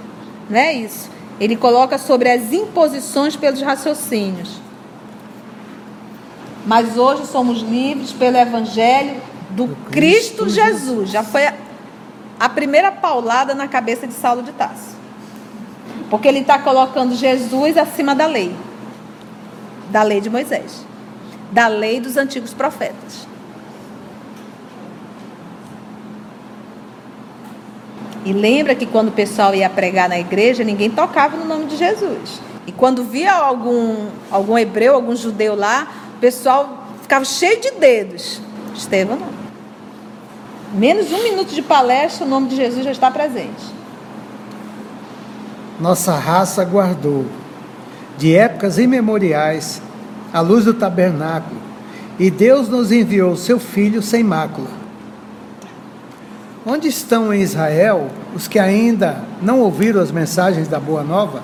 Não 0.49 0.59
é 0.59 0.73
isso. 0.73 1.09
Ele 1.39 1.55
coloca 1.55 1.97
sobre 1.97 2.29
as 2.29 2.53
imposições 2.53 3.35
pelos 3.35 3.61
raciocínios. 3.61 4.61
Mas 6.67 6.97
hoje 6.97 7.25
somos 7.25 7.61
livres 7.61 8.11
pelo 8.11 8.37
Evangelho 8.37 9.19
do, 9.49 9.65
do 9.65 9.75
Cristo, 9.89 10.43
Cristo 10.43 10.49
Jesus. 10.49 10.81
Jesus. 10.81 11.09
Já 11.09 11.23
foi 11.23 11.47
a, 11.47 11.55
a 12.39 12.47
primeira 12.47 12.91
paulada 12.91 13.55
na 13.55 13.67
cabeça 13.67 14.05
de 14.05 14.13
Saulo 14.13 14.43
de 14.43 14.51
Tarso. 14.51 15.00
Porque 16.09 16.27
ele 16.27 16.39
está 16.39 16.59
colocando 16.59 17.15
Jesus 17.15 17.77
acima 17.77 18.13
da 18.13 18.25
lei. 18.25 18.53
Da 19.89 20.03
lei 20.03 20.21
de 20.21 20.29
Moisés. 20.29 20.85
Da 21.51 21.67
lei 21.67 21.99
dos 21.99 22.17
antigos 22.17 22.53
profetas. 22.53 23.27
E 28.23 28.33
lembra 28.33 28.75
que 28.75 28.85
quando 28.85 29.07
o 29.07 29.11
pessoal 29.11 29.53
ia 29.55 29.69
pregar 29.69 30.07
na 30.07 30.19
igreja, 30.19 30.63
ninguém 30.63 30.89
tocava 30.89 31.35
no 31.35 31.45
nome 31.45 31.65
de 31.65 31.75
Jesus. 31.75 32.39
E 32.67 32.71
quando 32.71 33.03
via 33.03 33.33
algum, 33.33 34.07
algum 34.29 34.57
hebreu, 34.57 34.93
algum 34.93 35.15
judeu 35.15 35.55
lá, 35.55 35.87
o 36.15 36.19
pessoal 36.19 36.85
ficava 37.01 37.25
cheio 37.25 37.59
de 37.59 37.71
dedos. 37.71 38.39
Estevão 38.75 39.17
não. 39.17 39.41
Menos 40.73 41.11
um 41.11 41.23
minuto 41.23 41.53
de 41.53 41.61
palestra, 41.61 42.25
o 42.25 42.29
nome 42.29 42.47
de 42.47 42.55
Jesus 42.55 42.85
já 42.85 42.91
está 42.91 43.09
presente. 43.09 43.80
Nossa 45.81 46.15
raça 46.15 46.63
guardou, 46.63 47.25
de 48.17 48.35
épocas 48.35 48.77
imemoriais, 48.77 49.81
a 50.31 50.39
luz 50.39 50.63
do 50.63 50.73
tabernáculo, 50.73 51.59
e 52.19 52.31
Deus 52.31 52.69
nos 52.69 52.91
enviou 52.91 53.35
seu 53.35 53.59
Filho 53.59 54.01
sem 54.01 54.23
mácula 54.23 54.81
Onde 56.65 56.87
estão 56.87 57.33
em 57.33 57.41
Israel 57.41 58.07
os 58.35 58.47
que 58.47 58.59
ainda 58.59 59.23
não 59.41 59.61
ouviram 59.61 59.99
as 59.99 60.11
mensagens 60.11 60.67
da 60.67 60.79
Boa 60.79 61.01
Nova? 61.01 61.41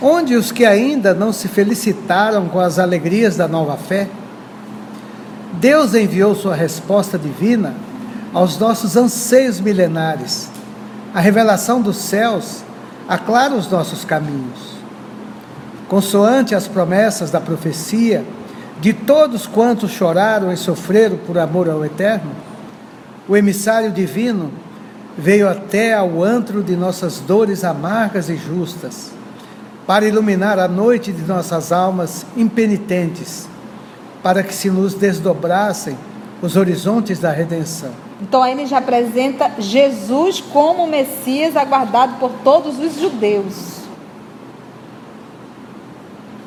Onde 0.00 0.34
os 0.36 0.50
que 0.50 0.64
ainda 0.64 1.12
não 1.12 1.32
se 1.32 1.48
felicitaram 1.48 2.48
com 2.48 2.58
as 2.58 2.78
alegrias 2.78 3.36
da 3.36 3.46
nova 3.46 3.76
fé? 3.76 4.08
Deus 5.52 5.94
enviou 5.94 6.34
sua 6.34 6.54
resposta 6.54 7.18
divina 7.18 7.74
aos 8.32 8.58
nossos 8.58 8.96
anseios 8.96 9.60
milenares. 9.60 10.50
A 11.14 11.20
revelação 11.20 11.82
dos 11.82 11.98
céus 11.98 12.64
aclara 13.08 13.54
os 13.54 13.70
nossos 13.70 14.04
caminhos. 14.04 14.74
Consoante 15.88 16.54
as 16.54 16.66
promessas 16.66 17.30
da 17.30 17.40
profecia 17.40 18.24
de 18.80 18.92
todos 18.92 19.46
quantos 19.46 19.90
choraram 19.92 20.52
e 20.52 20.56
sofreram 20.56 21.16
por 21.16 21.38
amor 21.38 21.68
ao 21.70 21.84
Eterno, 21.84 22.30
o 23.28 23.36
emissário 23.36 23.90
divino 23.90 24.50
veio 25.16 25.48
até 25.48 25.94
ao 25.94 26.22
antro 26.22 26.62
de 26.62 26.74
nossas 26.74 27.20
dores 27.20 27.64
amargas 27.64 28.28
e 28.28 28.36
justas, 28.36 29.12
para 29.86 30.06
iluminar 30.06 30.58
a 30.58 30.66
noite 30.66 31.12
de 31.12 31.22
nossas 31.22 31.70
almas 31.70 32.26
impenitentes, 32.36 33.46
para 34.22 34.42
que 34.42 34.54
se 34.54 34.70
nos 34.70 34.94
desdobrassem 34.94 35.96
os 36.42 36.56
horizontes 36.56 37.18
da 37.18 37.30
redenção. 37.30 37.90
Então 38.20 38.42
aí 38.42 38.52
ele 38.52 38.66
já 38.66 38.78
apresenta 38.78 39.50
Jesus 39.58 40.40
como 40.40 40.84
o 40.84 40.86
Messias 40.86 41.56
aguardado 41.56 42.14
por 42.18 42.30
todos 42.42 42.78
os 42.78 42.98
judeus. 42.98 43.80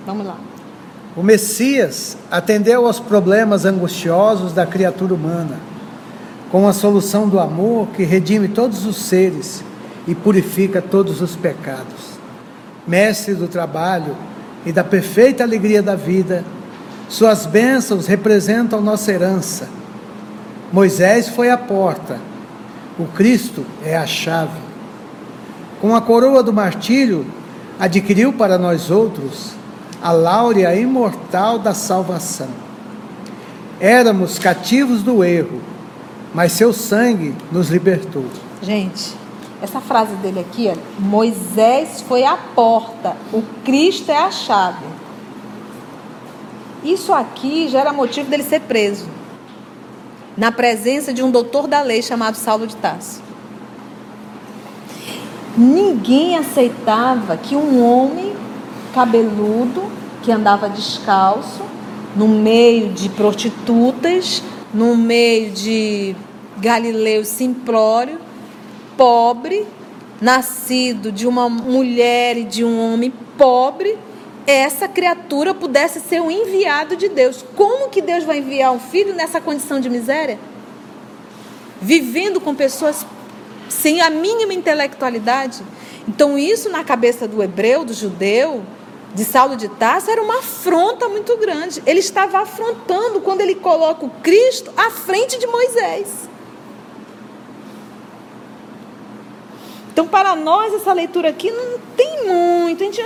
Vamos 0.05 0.25
lá. 0.25 0.37
O 1.15 1.23
Messias 1.23 2.17
atendeu 2.29 2.85
aos 2.85 2.99
problemas 2.99 3.65
angustiosos 3.65 4.53
da 4.53 4.65
criatura 4.65 5.13
humana 5.13 5.57
com 6.51 6.67
a 6.67 6.73
solução 6.73 7.27
do 7.27 7.39
amor 7.39 7.87
que 7.87 8.03
redime 8.03 8.47
todos 8.47 8.85
os 8.85 8.97
seres 8.97 9.63
e 10.07 10.15
purifica 10.15 10.81
todos 10.81 11.21
os 11.21 11.35
pecados. 11.35 12.17
Mestre 12.87 13.33
do 13.33 13.47
trabalho 13.47 14.15
e 14.65 14.71
da 14.71 14.83
perfeita 14.83 15.43
alegria 15.43 15.81
da 15.81 15.95
vida, 15.95 16.45
suas 17.09 17.45
bênçãos 17.45 18.07
representam 18.07 18.81
nossa 18.81 19.11
herança. 19.11 19.67
Moisés 20.71 21.29
foi 21.29 21.49
a 21.49 21.57
porta, 21.57 22.19
o 22.99 23.05
Cristo 23.05 23.65
é 23.83 23.97
a 23.97 24.05
chave. 24.05 24.59
Com 25.79 25.95
a 25.95 26.01
coroa 26.01 26.41
do 26.41 26.51
martírio, 26.51 27.25
adquiriu 27.79 28.33
para 28.33 28.57
nós 28.57 28.89
outros 28.91 29.51
a 30.01 30.11
láurea 30.11 30.75
imortal 30.75 31.59
da 31.59 31.73
salvação. 31.73 32.49
Éramos 33.79 34.39
cativos 34.39 35.03
do 35.03 35.23
erro 35.23 35.61
mas 36.37 36.51
seu 36.51 36.71
sangue 36.71 37.35
nos 37.51 37.69
libertou. 37.69 38.25
Gente, 38.61 39.15
essa 39.59 39.81
frase 39.81 40.13
dele 40.17 40.39
aqui, 40.39 40.71
Moisés 40.99 42.01
foi 42.07 42.23
a 42.23 42.37
porta, 42.37 43.15
o 43.33 43.41
Cristo 43.63 44.11
é 44.11 44.17
a 44.17 44.29
chave. 44.29 44.85
Isso 46.83 47.11
aqui 47.11 47.67
já 47.69 47.79
era 47.79 47.91
motivo 47.91 48.29
dele 48.29 48.43
ser 48.43 48.61
preso. 48.61 49.07
Na 50.37 50.51
presença 50.51 51.11
de 51.11 51.23
um 51.23 51.31
doutor 51.31 51.67
da 51.67 51.81
lei 51.81 52.03
chamado 52.03 52.35
Saulo 52.35 52.67
de 52.67 52.75
Tarso. 52.75 53.23
Ninguém 55.57 56.37
aceitava 56.37 57.35
que 57.35 57.55
um 57.55 57.83
homem 57.83 58.33
cabeludo, 58.93 59.83
que 60.21 60.31
andava 60.31 60.69
descalço, 60.69 61.63
no 62.15 62.27
meio 62.27 62.93
de 62.93 63.09
prostitutas, 63.09 64.43
no 64.71 64.95
meio 64.95 65.49
de 65.49 66.15
Galileu 66.59 67.25
simplório, 67.25 68.19
pobre, 68.95 69.65
nascido 70.21 71.11
de 71.11 71.25
uma 71.25 71.49
mulher 71.49 72.37
e 72.37 72.43
de 72.43 72.63
um 72.63 72.93
homem 72.93 73.11
pobre, 73.35 73.97
essa 74.47 74.87
criatura 74.87 75.53
pudesse 75.53 75.99
ser 75.99 76.21
um 76.21 76.31
enviado 76.31 76.95
de 76.95 77.09
Deus. 77.09 77.43
Como 77.55 77.89
que 77.89 78.01
Deus 78.01 78.23
vai 78.23 78.37
enviar 78.37 78.71
um 78.71 78.79
filho 78.79 79.13
nessa 79.13 79.41
condição 79.41 79.81
de 79.81 79.89
miséria? 79.89 80.39
Vivendo 81.81 82.39
com 82.39 82.55
pessoas 82.55 83.05
sem 83.67 83.99
a 83.99 84.09
mínima 84.09 84.53
intelectualidade. 84.53 85.61
Então, 86.07 86.37
isso 86.37 86.69
na 86.69 86.81
cabeça 86.81 87.27
do 87.27 87.43
hebreu, 87.43 87.83
do 87.83 87.93
judeu, 87.93 88.63
de 89.13 89.25
Saulo 89.25 89.57
de 89.57 89.67
Tarso, 89.67 90.09
era 90.09 90.23
uma 90.23 90.39
afronta 90.39 91.09
muito 91.09 91.35
grande. 91.35 91.83
Ele 91.85 91.99
estava 91.99 92.39
afrontando 92.39 93.19
quando 93.19 93.41
ele 93.41 93.55
coloca 93.55 94.05
o 94.05 94.09
Cristo 94.09 94.71
à 94.77 94.89
frente 94.89 95.37
de 95.37 95.45
Moisés. 95.45 96.29
Então, 99.91 100.07
para 100.07 100.35
nós, 100.35 100.73
essa 100.73 100.93
leitura 100.93 101.29
aqui 101.29 101.51
não 101.51 101.79
tem 101.97 102.25
muito. 102.25 102.83
A 102.83 102.85
gente, 102.85 103.01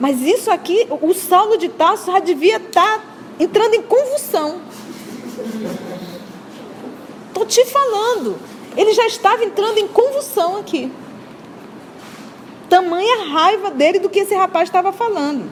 mas 0.00 0.20
isso 0.20 0.50
aqui, 0.50 0.86
o 0.90 1.14
Saulo 1.14 1.56
de 1.56 1.68
Tarso 1.68 2.10
já 2.10 2.18
devia 2.18 2.56
estar 2.56 3.04
entrando 3.38 3.74
em 3.74 3.82
convulsão. 3.82 4.60
Estou 7.28 7.46
te 7.46 7.64
falando. 7.66 8.38
Ele 8.76 8.92
já 8.92 9.06
estava 9.06 9.44
entrando 9.44 9.78
em 9.78 9.88
convulsão 9.88 10.58
aqui. 10.58 10.90
Tamanha 12.68 13.24
raiva 13.30 13.70
dele 13.70 13.98
do 13.98 14.08
que 14.08 14.20
esse 14.20 14.34
rapaz 14.34 14.68
estava 14.68 14.92
falando. 14.92 15.50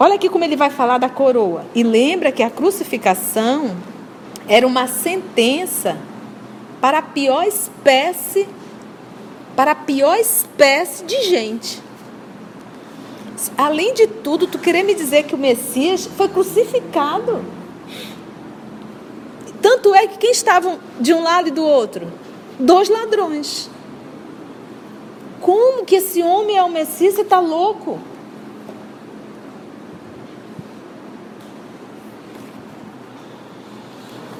Olha 0.00 0.14
aqui 0.14 0.28
como 0.28 0.44
ele 0.44 0.54
vai 0.54 0.70
falar 0.70 0.98
da 0.98 1.08
coroa. 1.08 1.64
E 1.74 1.82
lembra 1.82 2.30
que 2.30 2.42
a 2.42 2.50
crucificação 2.50 3.76
era 4.46 4.66
uma 4.66 4.86
sentença 4.86 5.98
para 6.80 6.98
a 6.98 7.02
pior 7.02 7.44
espécie, 7.44 8.48
para 9.56 9.72
a 9.72 9.74
pior 9.74 10.16
espécie 10.18 11.04
de 11.04 11.22
gente. 11.22 11.82
Além 13.56 13.94
de 13.94 14.06
tudo, 14.06 14.46
tu 14.46 14.58
querer 14.58 14.82
me 14.82 14.94
dizer 14.94 15.24
que 15.24 15.34
o 15.34 15.38
Messias 15.38 16.06
foi 16.16 16.28
crucificado. 16.28 17.44
Tanto 19.62 19.94
é 19.94 20.06
que 20.06 20.18
quem 20.18 20.30
estavam 20.30 20.78
de 21.00 21.12
um 21.12 21.22
lado 21.22 21.48
e 21.48 21.50
do 21.50 21.64
outro? 21.64 22.06
Dois 22.58 22.88
ladrões. 22.88 23.70
Como 25.40 25.84
que 25.84 25.96
esse 25.96 26.22
homem 26.22 26.56
é 26.56 26.62
o 26.62 26.70
Messias? 26.70 27.14
Você 27.14 27.22
está 27.22 27.40
louco? 27.40 27.98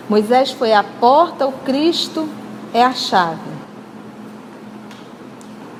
Moisés 0.08 0.50
foi 0.50 0.72
a 0.72 0.82
porta, 0.82 1.46
o 1.46 1.52
Cristo 1.52 2.28
é 2.72 2.82
a 2.82 2.92
chave. 2.92 3.58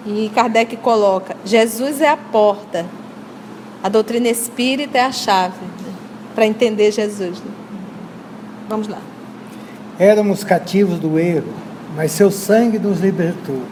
E 0.05 0.31
Kardec 0.35 0.77
coloca: 0.77 1.37
Jesus 1.45 2.01
é 2.01 2.09
a 2.09 2.17
porta, 2.17 2.85
a 3.83 3.89
doutrina 3.89 4.29
espírita 4.29 4.99
é 4.99 5.03
a 5.03 5.13
chave 5.13 5.67
para 6.35 6.47
entender 6.47 6.93
Jesus. 6.93 7.43
Vamos 8.69 8.87
lá. 8.87 8.99
Éramos 9.99 10.45
cativos 10.45 10.99
do 10.99 11.19
erro, 11.19 11.53
mas 11.97 12.13
seu 12.13 12.31
sangue 12.31 12.79
nos 12.79 13.01
libertou. 13.01 13.63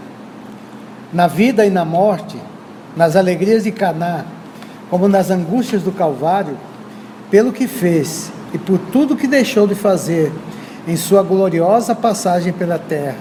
Na 1.12 1.26
vida 1.26 1.64
e 1.64 1.70
na 1.70 1.84
morte, 1.84 2.36
nas 2.96 3.14
alegrias 3.14 3.64
de 3.64 3.70
Caná, 3.70 4.24
como 4.90 5.06
nas 5.06 5.30
angústias 5.30 5.82
do 5.82 5.92
Calvário, 5.92 6.56
pelo 7.30 7.52
que 7.52 7.68
fez 7.68 8.32
e 8.52 8.58
por 8.58 8.78
tudo 8.92 9.16
que 9.16 9.26
deixou 9.26 9.66
de 9.66 9.74
fazer 9.74 10.32
em 10.86 10.96
sua 10.96 11.22
gloriosa 11.22 11.94
passagem 11.94 12.52
pela 12.52 12.78
terra. 12.78 13.18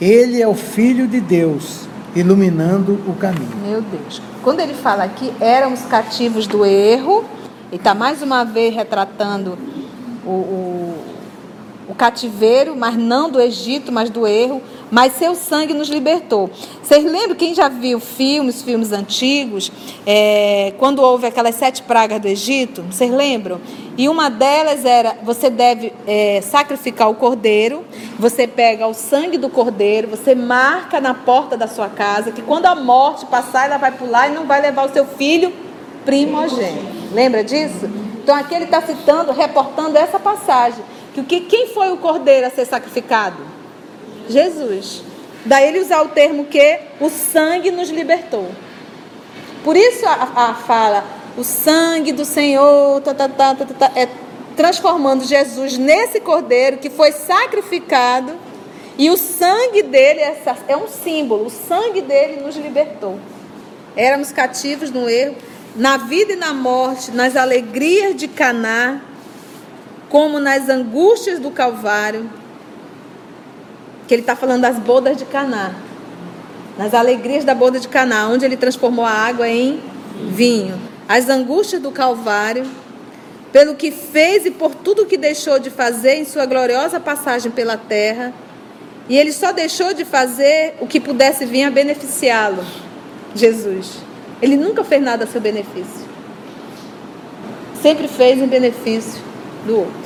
Ele 0.00 0.42
é 0.42 0.48
o 0.48 0.54
Filho 0.54 1.06
de 1.06 1.20
Deus, 1.20 1.88
iluminando 2.14 3.00
o 3.06 3.14
caminho. 3.14 3.56
Meu 3.64 3.80
Deus. 3.80 4.20
Quando 4.42 4.60
ele 4.60 4.74
fala 4.74 5.04
aqui, 5.04 5.32
éramos 5.40 5.82
cativos 5.82 6.46
do 6.46 6.64
erro, 6.64 7.24
ele 7.70 7.76
está 7.76 7.94
mais 7.94 8.22
uma 8.22 8.44
vez 8.44 8.74
retratando 8.74 9.58
o, 10.24 10.30
o, 10.30 11.04
o 11.88 11.94
cativeiro, 11.94 12.76
mas 12.76 12.96
não 12.96 13.30
do 13.30 13.40
Egito, 13.40 13.92
mas 13.92 14.10
do 14.10 14.26
erro 14.26 14.62
mas 14.90 15.14
seu 15.14 15.34
sangue 15.34 15.74
nos 15.74 15.88
libertou. 15.88 16.50
Vocês 16.82 17.04
lembram, 17.04 17.34
quem 17.34 17.54
já 17.54 17.68
viu 17.68 17.98
filmes, 17.98 18.62
filmes 18.62 18.92
antigos, 18.92 19.72
é, 20.06 20.72
quando 20.78 21.02
houve 21.02 21.26
aquelas 21.26 21.54
sete 21.56 21.82
pragas 21.82 22.20
do 22.20 22.28
Egito? 22.28 22.82
Vocês 22.82 23.10
lembram? 23.10 23.60
E 23.96 24.08
uma 24.08 24.28
delas 24.28 24.84
era: 24.84 25.16
você 25.22 25.50
deve 25.50 25.92
é, 26.06 26.40
sacrificar 26.40 27.10
o 27.10 27.14
cordeiro, 27.14 27.84
você 28.18 28.46
pega 28.46 28.86
o 28.86 28.94
sangue 28.94 29.38
do 29.38 29.48
cordeiro, 29.48 30.08
você 30.08 30.34
marca 30.34 31.00
na 31.00 31.14
porta 31.14 31.56
da 31.56 31.66
sua 31.66 31.88
casa, 31.88 32.30
que 32.30 32.42
quando 32.42 32.66
a 32.66 32.74
morte 32.74 33.26
passar, 33.26 33.66
ela 33.66 33.78
vai 33.78 33.92
pular 33.92 34.28
e 34.28 34.34
não 34.34 34.46
vai 34.46 34.60
levar 34.60 34.88
o 34.88 34.92
seu 34.92 35.04
filho 35.04 35.52
primogênito. 36.04 36.86
Lembra 37.12 37.42
disso? 37.42 37.90
Então 38.22 38.34
aqui 38.36 38.54
ele 38.54 38.64
está 38.64 38.80
citando, 38.82 39.32
reportando 39.32 39.96
essa 39.96 40.18
passagem. 40.18 40.84
Que 41.24 41.40
quem 41.40 41.68
foi 41.68 41.90
o 41.92 41.96
cordeiro 41.96 42.46
a 42.46 42.50
ser 42.50 42.66
sacrificado? 42.66 43.42
Jesus. 44.28 45.02
Daí 45.44 45.68
ele 45.68 45.80
usar 45.80 46.02
o 46.02 46.08
termo 46.08 46.46
que 46.46 46.80
o 47.00 47.08
sangue 47.08 47.70
nos 47.70 47.88
libertou. 47.88 48.50
Por 49.62 49.76
isso 49.76 50.06
a, 50.06 50.50
a 50.50 50.54
fala, 50.54 51.04
o 51.36 51.44
sangue 51.44 52.12
do 52.12 52.24
Senhor, 52.24 53.00
tá, 53.00 53.14
tá, 53.14 53.28
tá, 53.28 53.92
é 53.94 54.08
transformando 54.56 55.24
Jesus 55.24 55.76
nesse 55.76 56.18
cordeiro 56.18 56.78
que 56.78 56.88
foi 56.88 57.12
sacrificado 57.12 58.32
e 58.98 59.10
o 59.10 59.16
sangue 59.16 59.82
dele 59.82 60.20
é, 60.20 60.42
é 60.68 60.76
um 60.76 60.88
símbolo, 60.88 61.46
o 61.46 61.50
sangue 61.50 62.00
dele 62.00 62.40
nos 62.40 62.56
libertou. 62.56 63.20
Éramos 63.94 64.32
cativos 64.32 64.90
no 64.90 65.08
erro, 65.08 65.36
na 65.76 65.98
vida 65.98 66.32
e 66.32 66.36
na 66.36 66.54
morte, 66.54 67.10
nas 67.10 67.36
alegrias 67.36 68.16
de 68.16 68.26
Caná, 68.26 69.02
como 70.16 70.40
nas 70.40 70.70
angústias 70.70 71.38
do 71.38 71.50
Calvário 71.50 72.30
que 74.08 74.14
ele 74.14 74.22
está 74.22 74.34
falando 74.34 74.62
das 74.62 74.78
bodas 74.78 75.14
de 75.18 75.26
Caná, 75.26 75.74
nas 76.78 76.94
alegrias 76.94 77.44
da 77.44 77.54
boda 77.54 77.78
de 77.78 77.86
Caná, 77.86 78.26
onde 78.26 78.42
ele 78.42 78.56
transformou 78.56 79.04
a 79.04 79.10
água 79.10 79.46
em 79.46 79.78
vinho, 80.30 80.80
as 81.06 81.28
angústias 81.28 81.82
do 81.82 81.90
Calvário, 81.90 82.64
pelo 83.52 83.74
que 83.74 83.90
fez 83.90 84.46
e 84.46 84.50
por 84.50 84.74
tudo 84.74 85.04
que 85.04 85.18
deixou 85.18 85.58
de 85.58 85.68
fazer 85.68 86.14
em 86.14 86.24
sua 86.24 86.46
gloriosa 86.46 86.98
passagem 86.98 87.52
pela 87.52 87.76
terra, 87.76 88.32
e 89.10 89.18
ele 89.18 89.32
só 89.32 89.52
deixou 89.52 89.92
de 89.92 90.06
fazer 90.06 90.76
o 90.80 90.86
que 90.86 90.98
pudesse 90.98 91.44
vir 91.44 91.64
a 91.64 91.70
beneficiá-lo, 91.70 92.64
Jesus. 93.34 93.98
Ele 94.40 94.56
nunca 94.56 94.82
fez 94.82 95.02
nada 95.02 95.24
a 95.24 95.26
seu 95.26 95.42
benefício. 95.42 96.06
Sempre 97.82 98.08
fez 98.08 98.40
em 98.40 98.46
benefício 98.46 99.20
do 99.66 99.80
outro. 99.80 100.05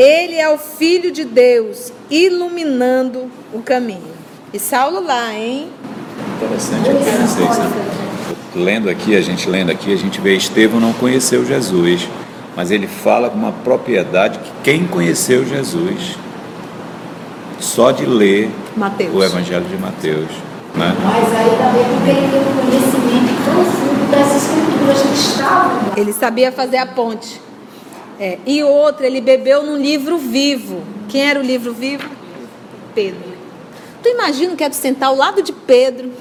Ele 0.00 0.36
é 0.36 0.48
o 0.48 0.56
Filho 0.56 1.12
de 1.12 1.26
Deus, 1.26 1.92
iluminando 2.10 3.30
o 3.52 3.60
caminho. 3.60 4.14
E 4.50 4.58
Saulo 4.58 5.04
lá, 5.04 5.34
hein? 5.34 5.68
Interessante 6.36 6.88
aqui, 6.88 7.04
vocês, 7.04 7.58
né? 7.58 7.86
Lendo 8.56 8.88
aqui, 8.88 9.14
a 9.14 9.20
gente 9.20 9.46
lendo 9.46 9.70
aqui, 9.70 9.92
a 9.92 9.96
gente 9.96 10.18
vê 10.18 10.34
Estevão 10.34 10.80
não 10.80 10.94
conheceu 10.94 11.44
Jesus, 11.44 12.08
mas 12.56 12.70
ele 12.70 12.86
fala 12.86 13.28
com 13.28 13.36
uma 13.36 13.52
propriedade 13.52 14.38
que 14.38 14.50
quem 14.64 14.86
conheceu 14.86 15.44
Jesus, 15.44 16.16
só 17.58 17.90
de 17.90 18.06
ler 18.06 18.50
Mateus. 18.74 19.14
o 19.14 19.22
Evangelho 19.22 19.66
de 19.66 19.76
Mateus. 19.76 20.30
Né? 20.76 20.96
Mas 21.04 21.36
aí 21.36 21.50
também 21.58 21.86
não 21.86 22.00
teria 22.06 22.40
um 22.40 22.54
conhecimento 22.56 23.44
profundo 23.44 24.10
das 24.10 24.34
escrituras 24.34 25.02
que 25.02 25.12
estavam. 25.12 25.92
Ele 25.94 26.12
sabia 26.14 26.50
fazer 26.50 26.78
a 26.78 26.86
ponte. 26.86 27.49
É, 28.20 28.38
e 28.44 28.62
outro, 28.62 29.06
ele 29.06 29.18
bebeu 29.18 29.62
num 29.62 29.78
livro 29.78 30.18
vivo. 30.18 30.82
Quem 31.08 31.26
era 31.26 31.40
o 31.40 31.42
livro 31.42 31.72
vivo? 31.72 32.06
Pedro. 32.94 33.30
Tu 34.02 34.10
imagina 34.10 34.54
que 34.54 34.62
é 34.62 34.68
de 34.68 34.76
sentar 34.76 35.08
ao 35.08 35.16
lado 35.16 35.42
de 35.42 35.52
Pedro? 35.52 36.12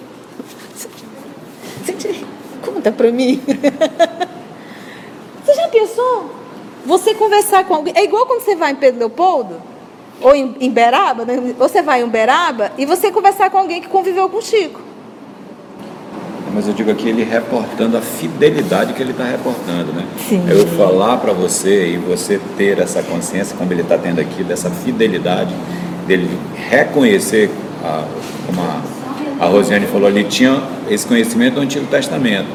Conta 2.63 2.89
pra 2.89 3.11
mim. 3.11 3.41
Você 5.43 5.53
já 5.53 5.67
pensou? 5.67 6.31
Você 6.85 7.13
conversar 7.13 7.65
com 7.65 7.73
alguém. 7.73 7.93
É 7.97 8.05
igual 8.05 8.25
quando 8.25 8.41
você 8.41 8.55
vai 8.55 8.71
em 8.71 8.75
Pedro 8.75 8.99
Leopoldo, 8.99 9.61
ou 10.21 10.33
em, 10.33 10.55
em 10.59 10.69
Beraba, 10.69 11.25
né? 11.25 11.53
você 11.57 11.81
vai 11.81 12.01
em 12.01 12.07
Beraba 12.07 12.71
e 12.77 12.85
você 12.85 13.11
conversar 13.11 13.49
com 13.49 13.57
alguém 13.57 13.81
que 13.81 13.87
conviveu 13.87 14.29
com 14.29 14.41
Chico. 14.41 14.79
Mas 16.53 16.67
eu 16.67 16.73
digo 16.73 16.89
aqui 16.91 17.07
ele 17.07 17.23
reportando 17.23 17.97
a 17.97 18.01
fidelidade 18.01 18.93
que 18.93 19.01
ele 19.01 19.11
está 19.11 19.23
reportando, 19.23 19.93
né? 19.93 20.05
Sim. 20.27 20.43
Eu 20.49 20.65
falar 20.67 21.17
para 21.17 21.31
você 21.31 21.93
e 21.93 21.97
você 21.97 22.39
ter 22.57 22.79
essa 22.79 23.03
consciência, 23.03 23.55
como 23.55 23.71
ele 23.71 23.81
está 23.81 23.97
tendo 23.97 24.19
aqui, 24.19 24.43
dessa 24.43 24.69
fidelidade, 24.69 25.53
dele 26.07 26.29
reconhecer, 26.69 27.49
a, 27.83 28.03
como 28.45 28.61
a, 28.61 28.81
a 29.39 29.47
Rosiane 29.47 29.85
falou, 29.87 30.09
ele 30.09 30.23
tinha 30.23 30.61
esse 30.89 31.05
conhecimento 31.05 31.55
do 31.55 31.61
Antigo 31.61 31.85
Testamento, 31.85 32.49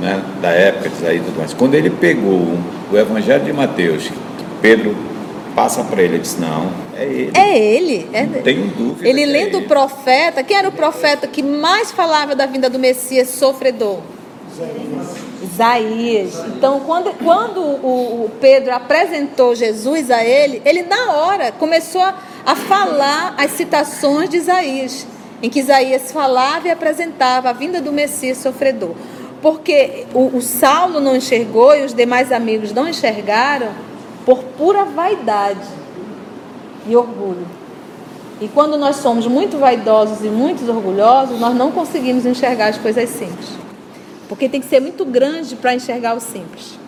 né? 0.00 0.22
Da 0.42 0.50
época, 0.50 0.90
aí 1.06 1.20
tudo 1.20 1.38
mais. 1.38 1.54
Quando 1.54 1.74
ele 1.74 1.90
pegou 1.90 2.58
o 2.92 2.96
Evangelho 2.96 3.44
de 3.44 3.52
Mateus, 3.52 4.10
Pedro 4.60 4.94
passa 5.54 5.82
para 5.82 6.02
ele, 6.02 6.14
ele 6.14 6.22
disse, 6.22 6.40
não, 6.40 6.68
é 7.04 7.12
ele. 7.12 7.30
É 7.34 7.58
ele. 7.58 8.10
É... 8.12 8.22
Não 8.24 8.42
tenho 8.42 8.66
dúvida. 8.68 9.08
Ele 9.08 9.22
é 9.22 9.26
lendo 9.26 9.56
ele. 9.56 9.64
o 9.64 9.68
profeta, 9.68 10.42
quem 10.42 10.56
era 10.56 10.68
o 10.68 10.72
profeta 10.72 11.26
que 11.26 11.42
mais 11.42 11.92
falava 11.92 12.34
da 12.34 12.46
vinda 12.46 12.68
do 12.70 12.78
Messias 12.78 13.28
sofredor? 13.28 14.00
Isaías. 15.42 16.34
Então, 16.46 16.80
quando, 16.80 17.12
quando 17.22 17.60
o, 17.60 18.24
o 18.24 18.30
Pedro 18.40 18.72
apresentou 18.72 19.54
Jesus 19.54 20.10
a 20.10 20.24
ele, 20.24 20.62
ele 20.64 20.82
na 20.82 21.12
hora 21.12 21.52
começou 21.52 22.00
a, 22.00 22.14
a 22.46 22.54
falar 22.54 23.34
as 23.36 23.52
citações 23.52 24.30
de 24.30 24.36
Isaías, 24.36 25.06
em 25.42 25.50
que 25.50 25.60
Isaías 25.60 26.12
falava 26.12 26.68
e 26.68 26.70
apresentava 26.70 27.50
a 27.50 27.52
vinda 27.52 27.80
do 27.80 27.92
Messias 27.92 28.38
sofredor. 28.38 28.94
Porque 29.42 30.06
o, 30.14 30.36
o 30.36 30.40
Saulo 30.40 31.00
não 31.00 31.16
enxergou 31.16 31.76
e 31.76 31.84
os 31.84 31.92
demais 31.92 32.32
amigos 32.32 32.72
não 32.72 32.88
enxergaram 32.88 33.68
por 34.24 34.38
pura 34.42 34.84
vaidade 34.84 35.83
e 36.86 36.96
orgulho. 36.96 37.46
E 38.40 38.48
quando 38.48 38.76
nós 38.76 38.96
somos 38.96 39.26
muito 39.26 39.58
vaidosos 39.58 40.24
e 40.24 40.28
muito 40.28 40.68
orgulhosos, 40.68 41.38
nós 41.38 41.54
não 41.54 41.70
conseguimos 41.70 42.26
enxergar 42.26 42.68
as 42.68 42.78
coisas 42.78 43.08
simples. 43.08 43.48
Porque 44.28 44.48
tem 44.48 44.60
que 44.60 44.66
ser 44.66 44.80
muito 44.80 45.04
grande 45.04 45.54
para 45.56 45.74
enxergar 45.74 46.14
o 46.14 46.20
simples. 46.20 46.78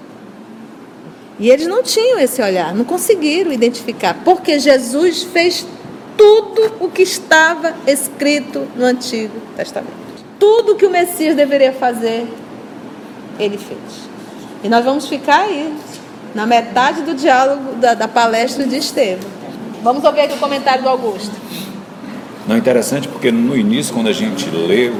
E 1.38 1.50
eles 1.50 1.66
não 1.66 1.82
tinham 1.82 2.18
esse 2.18 2.42
olhar, 2.42 2.74
não 2.74 2.84
conseguiram 2.84 3.52
identificar, 3.52 4.14
porque 4.24 4.58
Jesus 4.58 5.22
fez 5.22 5.66
tudo 6.16 6.72
o 6.80 6.88
que 6.88 7.02
estava 7.02 7.74
escrito 7.86 8.66
no 8.74 8.84
Antigo 8.84 9.38
Testamento. 9.54 9.94
Tudo 10.38 10.76
que 10.76 10.86
o 10.86 10.90
Messias 10.90 11.36
deveria 11.36 11.72
fazer, 11.72 12.26
ele 13.38 13.58
fez. 13.58 13.78
E 14.64 14.68
nós 14.68 14.84
vamos 14.84 15.06
ficar 15.06 15.42
aí, 15.42 15.74
na 16.34 16.46
metade 16.46 17.02
do 17.02 17.14
diálogo 17.14 17.74
da, 17.74 17.94
da 17.94 18.08
palestra 18.08 18.66
de 18.66 18.76
Estevão. 18.76 19.35
Vamos 19.86 20.02
ouvir 20.02 20.22
aqui 20.22 20.34
o 20.34 20.38
comentário 20.38 20.82
do 20.82 20.88
Augusto. 20.88 21.30
Não 22.44 22.56
é 22.56 22.58
interessante 22.58 23.06
porque 23.06 23.30
no 23.30 23.56
início, 23.56 23.94
quando 23.94 24.08
a 24.08 24.12
gente 24.12 24.50
leu 24.50 24.92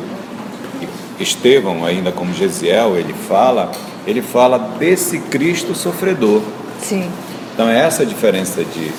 Estevão, 1.18 1.84
ainda 1.84 2.12
como 2.12 2.32
Gesiel, 2.32 2.97
ele 2.97 3.12
fala, 3.12 3.72
ele 4.07 4.22
fala 4.22 4.57
desse 4.78 5.18
Cristo 5.18 5.74
sofredor. 5.74 6.41
Sim. 6.80 7.11
Então 7.53 7.68
é 7.68 7.80
essa 7.80 8.05
a 8.05 8.07
diferença 8.07 8.62
de 8.62 8.93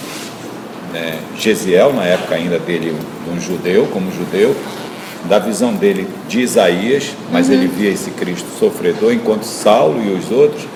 né, 0.92 1.20
Gesiel, 1.38 1.94
na 1.94 2.04
época 2.04 2.36
ainda 2.36 2.60
dele, 2.60 2.94
um 3.34 3.40
judeu, 3.40 3.88
como 3.88 4.12
judeu, 4.12 4.54
da 5.24 5.40
visão 5.40 5.74
dele 5.74 6.06
de 6.28 6.42
Isaías, 6.42 7.14
mas 7.32 7.48
uhum. 7.48 7.54
ele 7.54 7.68
via 7.68 7.92
esse 7.92 8.12
Cristo 8.12 8.50
sofredor, 8.60 9.14
enquanto 9.14 9.44
Saulo 9.44 10.04
e 10.04 10.12
os 10.12 10.30
outros 10.32 10.68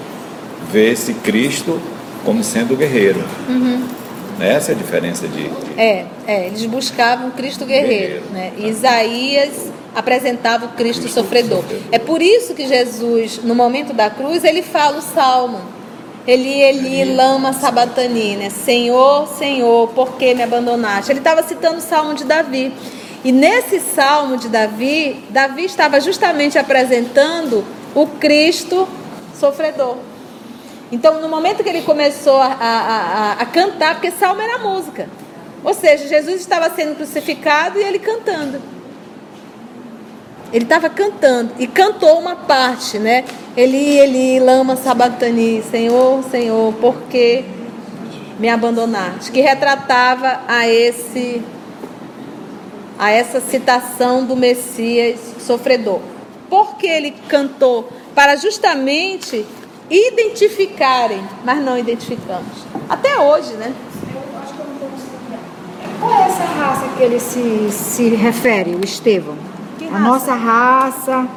vê 0.71 0.89
esse 0.89 1.13
Cristo 1.15 1.81
como 2.23 2.41
sendo 2.45 2.77
guerreiro. 2.77 3.21
Uhum. 3.49 3.99
Essa 4.41 4.71
é 4.71 4.75
a 4.75 4.77
diferença 4.77 5.27
de. 5.27 5.49
É, 5.77 6.05
é 6.27 6.47
eles 6.47 6.65
buscavam 6.65 7.31
Cristo 7.31 7.65
guerreiro. 7.65 8.23
guerreiro 8.23 8.25
né? 8.31 8.53
Tá. 8.57 8.67
Isaías 8.67 9.71
apresentava 9.95 10.65
o 10.65 10.69
Cristo, 10.69 11.01
Cristo 11.01 11.21
sofredor. 11.21 11.61
sofredor. 11.61 11.87
É 11.91 11.99
por 11.99 12.21
isso 12.21 12.53
que 12.53 12.67
Jesus, 12.67 13.41
no 13.43 13.53
momento 13.53 13.93
da 13.93 14.09
cruz, 14.09 14.43
ele 14.43 14.61
fala 14.61 14.97
o 14.97 15.01
salmo. 15.01 15.59
Eli, 16.27 16.61
Eli, 16.61 17.15
lama 17.15 17.51
sabatani, 17.51 18.37
né? 18.37 18.49
Senhor, 18.49 19.27
Senhor, 19.27 19.89
por 19.89 20.17
que 20.17 20.35
me 20.35 20.43
abandonaste? 20.43 21.11
Ele 21.11 21.19
estava 21.19 21.41
citando 21.41 21.79
o 21.79 21.81
salmo 21.81 22.13
de 22.13 22.23
Davi. 22.25 22.71
E 23.23 23.31
nesse 23.31 23.79
salmo 23.79 24.37
de 24.37 24.47
Davi, 24.47 25.23
Davi 25.29 25.65
estava 25.65 25.99
justamente 25.99 26.57
apresentando 26.57 27.65
o 27.95 28.05
Cristo 28.05 28.87
sofredor. 29.39 29.97
Então, 30.91 31.21
no 31.21 31.29
momento 31.29 31.63
que 31.63 31.69
ele 31.69 31.83
começou 31.83 32.35
a, 32.35 32.47
a, 32.47 32.79
a, 32.79 33.31
a 33.33 33.45
cantar, 33.45 33.95
porque 33.95 34.11
salmo 34.11 34.41
era 34.41 34.57
música. 34.57 35.07
Ou 35.63 35.73
seja, 35.73 36.07
Jesus 36.07 36.41
estava 36.41 36.69
sendo 36.71 36.95
crucificado 36.95 37.79
e 37.79 37.83
ele 37.83 37.99
cantando. 37.99 38.61
Ele 40.51 40.65
estava 40.65 40.89
cantando 40.89 41.53
e 41.57 41.65
cantou 41.65 42.19
uma 42.19 42.35
parte, 42.35 42.99
né? 42.99 43.23
Eli, 43.55 43.99
Eli, 43.99 44.39
lama 44.39 44.75
sabatani, 44.75 45.63
Senhor, 45.69 46.23
Senhor, 46.29 46.73
por 46.73 47.03
que 47.03 47.45
me 48.37 48.49
abandonaste? 48.49 49.31
Que 49.31 49.39
retratava 49.39 50.41
a 50.47 50.67
esse 50.67 51.41
a 52.99 53.09
essa 53.11 53.39
citação 53.39 54.25
do 54.25 54.35
Messias 54.35 55.19
sofredor. 55.39 56.01
Por 56.49 56.75
que 56.75 56.85
ele 56.85 57.11
cantou? 57.27 57.89
Para 58.13 58.35
justamente 58.35 59.45
identificarem, 59.91 61.21
mas 61.43 61.61
não 61.61 61.77
identificamos. 61.77 62.65
Até 62.87 63.19
hoje, 63.19 63.53
né? 63.53 63.73
Qual 65.99 66.13
é 66.13 66.27
essa 66.27 66.43
raça 66.43 66.87
que 66.97 67.03
ele 67.03 67.19
se, 67.19 67.69
se 67.71 68.09
refere, 68.15 68.73
o 68.73 68.83
Estevão? 68.83 69.35
A 69.93 69.99
nossa 69.99 70.33
raça 70.33 71.27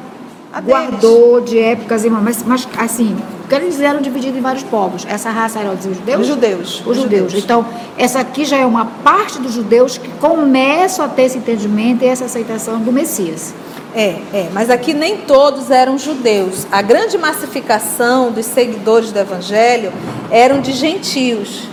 a 0.53 0.61
guardou 0.61 1.41
deles. 1.41 1.49
de 1.49 1.59
épocas, 1.59 2.05
mas, 2.05 2.43
mas 2.43 2.67
assim, 2.77 3.17
porque 3.41 3.53
eles 3.55 3.79
eram 3.81 4.01
divididos 4.01 4.37
em 4.37 4.41
vários 4.41 4.63
povos. 4.63 5.05
Essa 5.07 5.29
raça 5.29 5.59
era 5.59 5.71
os 5.71 5.83
judeus? 5.83 6.21
Os 6.21 6.27
judeus. 6.27 6.83
Os, 6.85 6.97
judeus. 6.97 7.01
judeus. 7.01 7.33
Então, 7.43 7.65
essa 7.97 8.19
aqui 8.19 8.45
já 8.45 8.57
é 8.57 8.65
uma 8.65 8.85
parte 8.85 9.37
dos 9.37 9.53
judeus 9.53 9.97
que 9.97 10.07
começam 10.13 11.03
a 11.03 11.09
ter 11.09 11.23
esse 11.23 11.37
entendimento 11.37 12.03
e 12.03 12.07
essa 12.07 12.25
aceitação 12.25 12.79
do 12.79 12.91
Messias. 12.91 13.53
É, 13.95 14.19
é, 14.33 14.49
mas 14.51 14.69
aqui 14.69 14.93
nem 14.93 15.19
todos 15.21 15.71
eram 15.71 15.97
judeus. 15.97 16.67
A 16.69 16.81
grande 16.81 17.17
massificação 17.17 18.29
dos 18.29 18.45
seguidores 18.45 19.13
do 19.13 19.17
evangelho 19.17 19.93
eram 20.29 20.59
de 20.59 20.73
gentios. 20.73 21.63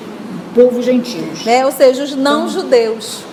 Povo 0.55 0.81
gentios. 0.81 1.45
Né? 1.45 1.67
Ou 1.67 1.73
seja, 1.73 2.05
os 2.05 2.15
não 2.15 2.49
judeus. 2.49 3.25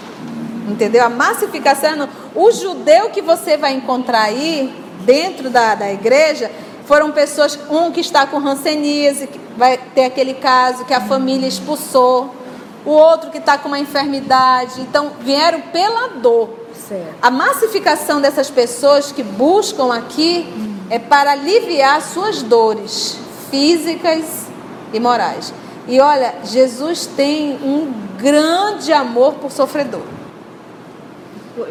Entendeu? 0.67 1.05
A 1.05 1.09
massificação. 1.09 2.09
O 2.33 2.51
judeu 2.51 3.11
que 3.11 3.21
você 3.21 3.57
vai 3.57 3.73
encontrar 3.73 4.23
aí, 4.23 4.73
dentro 5.05 5.51
da, 5.51 5.75
da 5.75 5.91
igreja, 5.91 6.49
foram 6.85 7.11
pessoas, 7.11 7.59
um 7.69 7.91
que 7.91 7.99
está 7.99 8.25
com 8.25 8.39
ranceníase, 8.39 9.27
que 9.27 9.39
vai 9.55 9.77
ter 9.77 10.05
aquele 10.05 10.33
caso 10.33 10.83
que 10.85 10.95
a 10.95 11.01
família 11.01 11.47
expulsou, 11.47 12.33
o 12.83 12.89
outro 12.89 13.29
que 13.29 13.37
está 13.37 13.55
com 13.55 13.67
uma 13.67 13.77
enfermidade. 13.77 14.81
Então, 14.81 15.11
vieram 15.21 15.61
pela 15.61 16.07
dor. 16.07 16.58
Certo. 16.89 17.15
A 17.21 17.29
massificação 17.29 18.19
dessas 18.19 18.49
pessoas 18.49 19.11
que 19.11 19.21
buscam 19.21 19.93
aqui 19.93 20.51
hum. 20.51 20.77
é 20.89 20.97
para 20.97 21.33
aliviar 21.33 22.01
suas 22.01 22.41
dores 22.41 23.15
físicas 23.51 24.47
e 24.91 24.99
morais. 24.99 25.53
E 25.87 25.99
olha, 25.99 26.33
Jesus 26.43 27.05
tem 27.05 27.53
um 27.63 27.93
grande 28.17 28.91
amor 28.91 29.35
por 29.35 29.51
sofredor. 29.51 30.01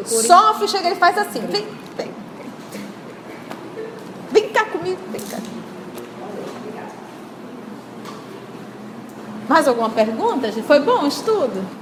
Sofre, 0.05 0.69
chega, 0.69 0.87
ele 0.87 0.95
faz 0.95 1.17
assim: 1.17 1.41
vem, 1.47 1.67
vem. 1.97 2.11
Vem 4.31 4.49
cá 4.49 4.65
comigo, 4.65 4.99
vem 5.11 5.21
cá. 5.21 5.37
Mais 9.49 9.67
alguma 9.67 9.89
pergunta? 9.89 10.49
Foi 10.65 10.79
bom 10.79 11.03
o 11.03 11.07
estudo? 11.07 11.78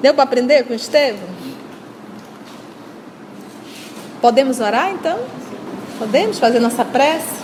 Deu 0.00 0.14
para 0.14 0.24
aprender 0.24 0.64
com 0.64 0.72
Estevão? 0.72 1.28
Podemos 4.20 4.60
orar 4.60 4.90
então? 4.90 5.18
Podemos 5.98 6.38
fazer 6.38 6.60
nossa 6.60 6.84
prece? 6.84 7.40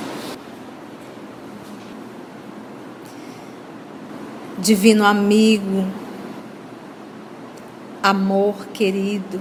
Divino 4.58 5.04
amigo, 5.04 5.86
amor 8.02 8.66
querido, 8.68 9.40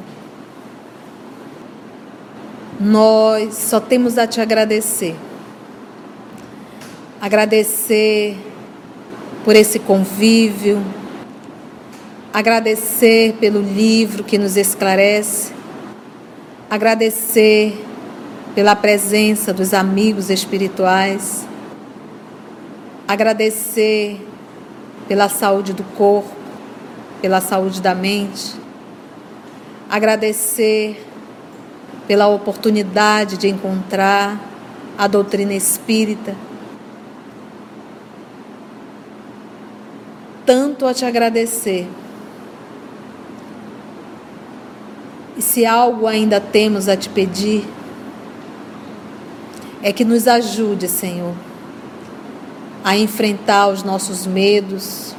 nós 2.79 3.55
só 3.55 3.79
temos 3.79 4.17
a 4.17 4.27
te 4.27 4.41
agradecer. 4.41 5.15
Agradecer 7.21 8.37
por 9.43 9.55
esse 9.55 9.79
convívio, 9.79 10.83
agradecer 12.35 13.31
pelo 13.39 13.61
livro 13.61 14.21
que 14.21 14.37
nos 14.37 14.57
esclarece, 14.57 15.53
agradecer 16.69 17.81
pela 18.53 18.75
presença 18.75 19.53
dos 19.53 19.73
amigos 19.73 20.29
espirituais, 20.29 21.47
agradecer 23.07 24.19
pela 25.07 25.29
saúde 25.29 25.71
do 25.71 25.85
corpo, 25.95 26.35
pela 27.21 27.39
saúde 27.39 27.81
da 27.81 27.95
mente, 27.95 28.53
agradecer 29.89 31.07
pela 32.05 32.27
oportunidade 32.27 33.37
de 33.37 33.47
encontrar 33.47 34.37
a 34.97 35.07
doutrina 35.07 35.53
espírita. 35.53 36.35
Tanto 40.45 40.85
a 40.85 40.93
te 40.93 41.05
agradecer. 41.05 41.87
E 45.37 45.41
se 45.41 45.65
algo 45.65 46.07
ainda 46.07 46.39
temos 46.39 46.87
a 46.87 46.95
te 46.95 47.09
pedir, 47.09 47.67
é 49.83 49.91
que 49.91 50.05
nos 50.05 50.27
ajude, 50.27 50.87
Senhor, 50.87 51.35
a 52.83 52.97
enfrentar 52.97 53.67
os 53.67 53.83
nossos 53.83 54.25
medos, 54.25 55.15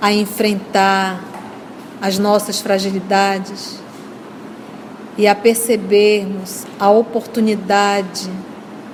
a 0.00 0.12
enfrentar 0.12 1.22
as 2.00 2.18
nossas 2.18 2.60
fragilidades 2.60 3.78
e 5.18 5.26
a 5.26 5.34
percebermos 5.34 6.64
a 6.78 6.88
oportunidade 6.90 8.30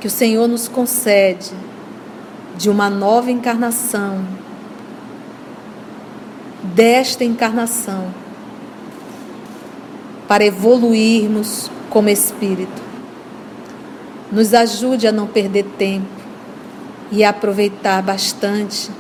que 0.01 0.09
o 0.09 0.11
Senhor 0.11 0.49
nos 0.49 0.67
concede 0.67 1.53
de 2.57 2.69
uma 2.69 2.91
nova 2.91 3.31
encarnação, 3.31 4.27
desta 6.63 7.23
encarnação, 7.23 8.13
para 10.29 10.45
evoluirmos 10.45 11.71
como 11.91 12.09
espírito. 12.09 12.83
Nos 14.31 14.53
ajude 14.53 15.07
a 15.07 15.13
não 15.13 15.27
perder 15.27 15.65
tempo 15.79 16.07
e 17.13 17.23
a 17.23 17.31
aproveitar 17.31 18.03
bastante 18.03 18.91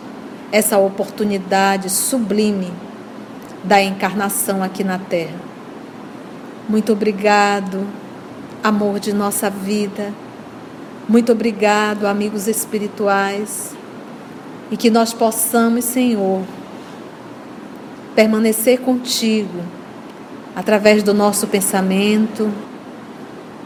essa 0.53 0.79
oportunidade 0.79 1.91
sublime 1.91 2.72
da 3.64 3.83
encarnação 3.83 4.62
aqui 4.62 4.85
na 4.85 4.99
Terra. 4.99 5.41
Muito 6.68 6.93
obrigado, 6.93 7.87
amor 8.62 9.01
de 9.01 9.12
nossa 9.12 9.51
vida. 9.51 10.12
Muito 11.09 11.33
obrigado, 11.33 12.07
amigos 12.07 12.47
espirituais. 12.47 13.74
E 14.70 14.77
que 14.77 14.91
nós 14.91 15.12
possamos, 15.12 15.85
Senhor, 15.85 16.43
permanecer 18.14 18.81
contigo 18.81 19.76
através 20.57 21.03
do 21.03 21.13
nosso 21.13 21.47
pensamento, 21.47 22.51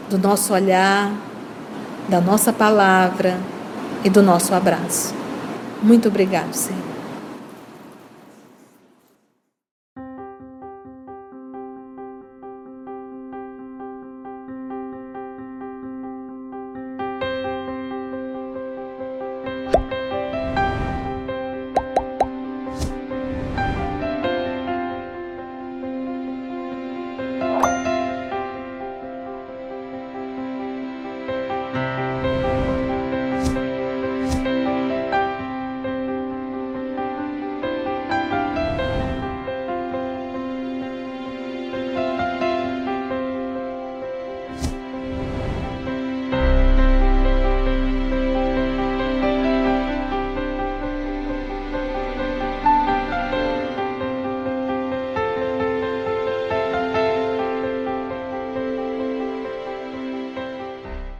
do 0.09 0.17
nosso 0.17 0.53
olhar, 0.53 1.09
da 2.09 2.19
nossa 2.19 2.51
palavra 2.51 3.39
e 4.03 4.09
do 4.09 4.21
nosso 4.21 4.53
abraço. 4.53 5.15
Muito 5.81 6.09
obrigado, 6.09 6.53
Senhor. 6.53 6.90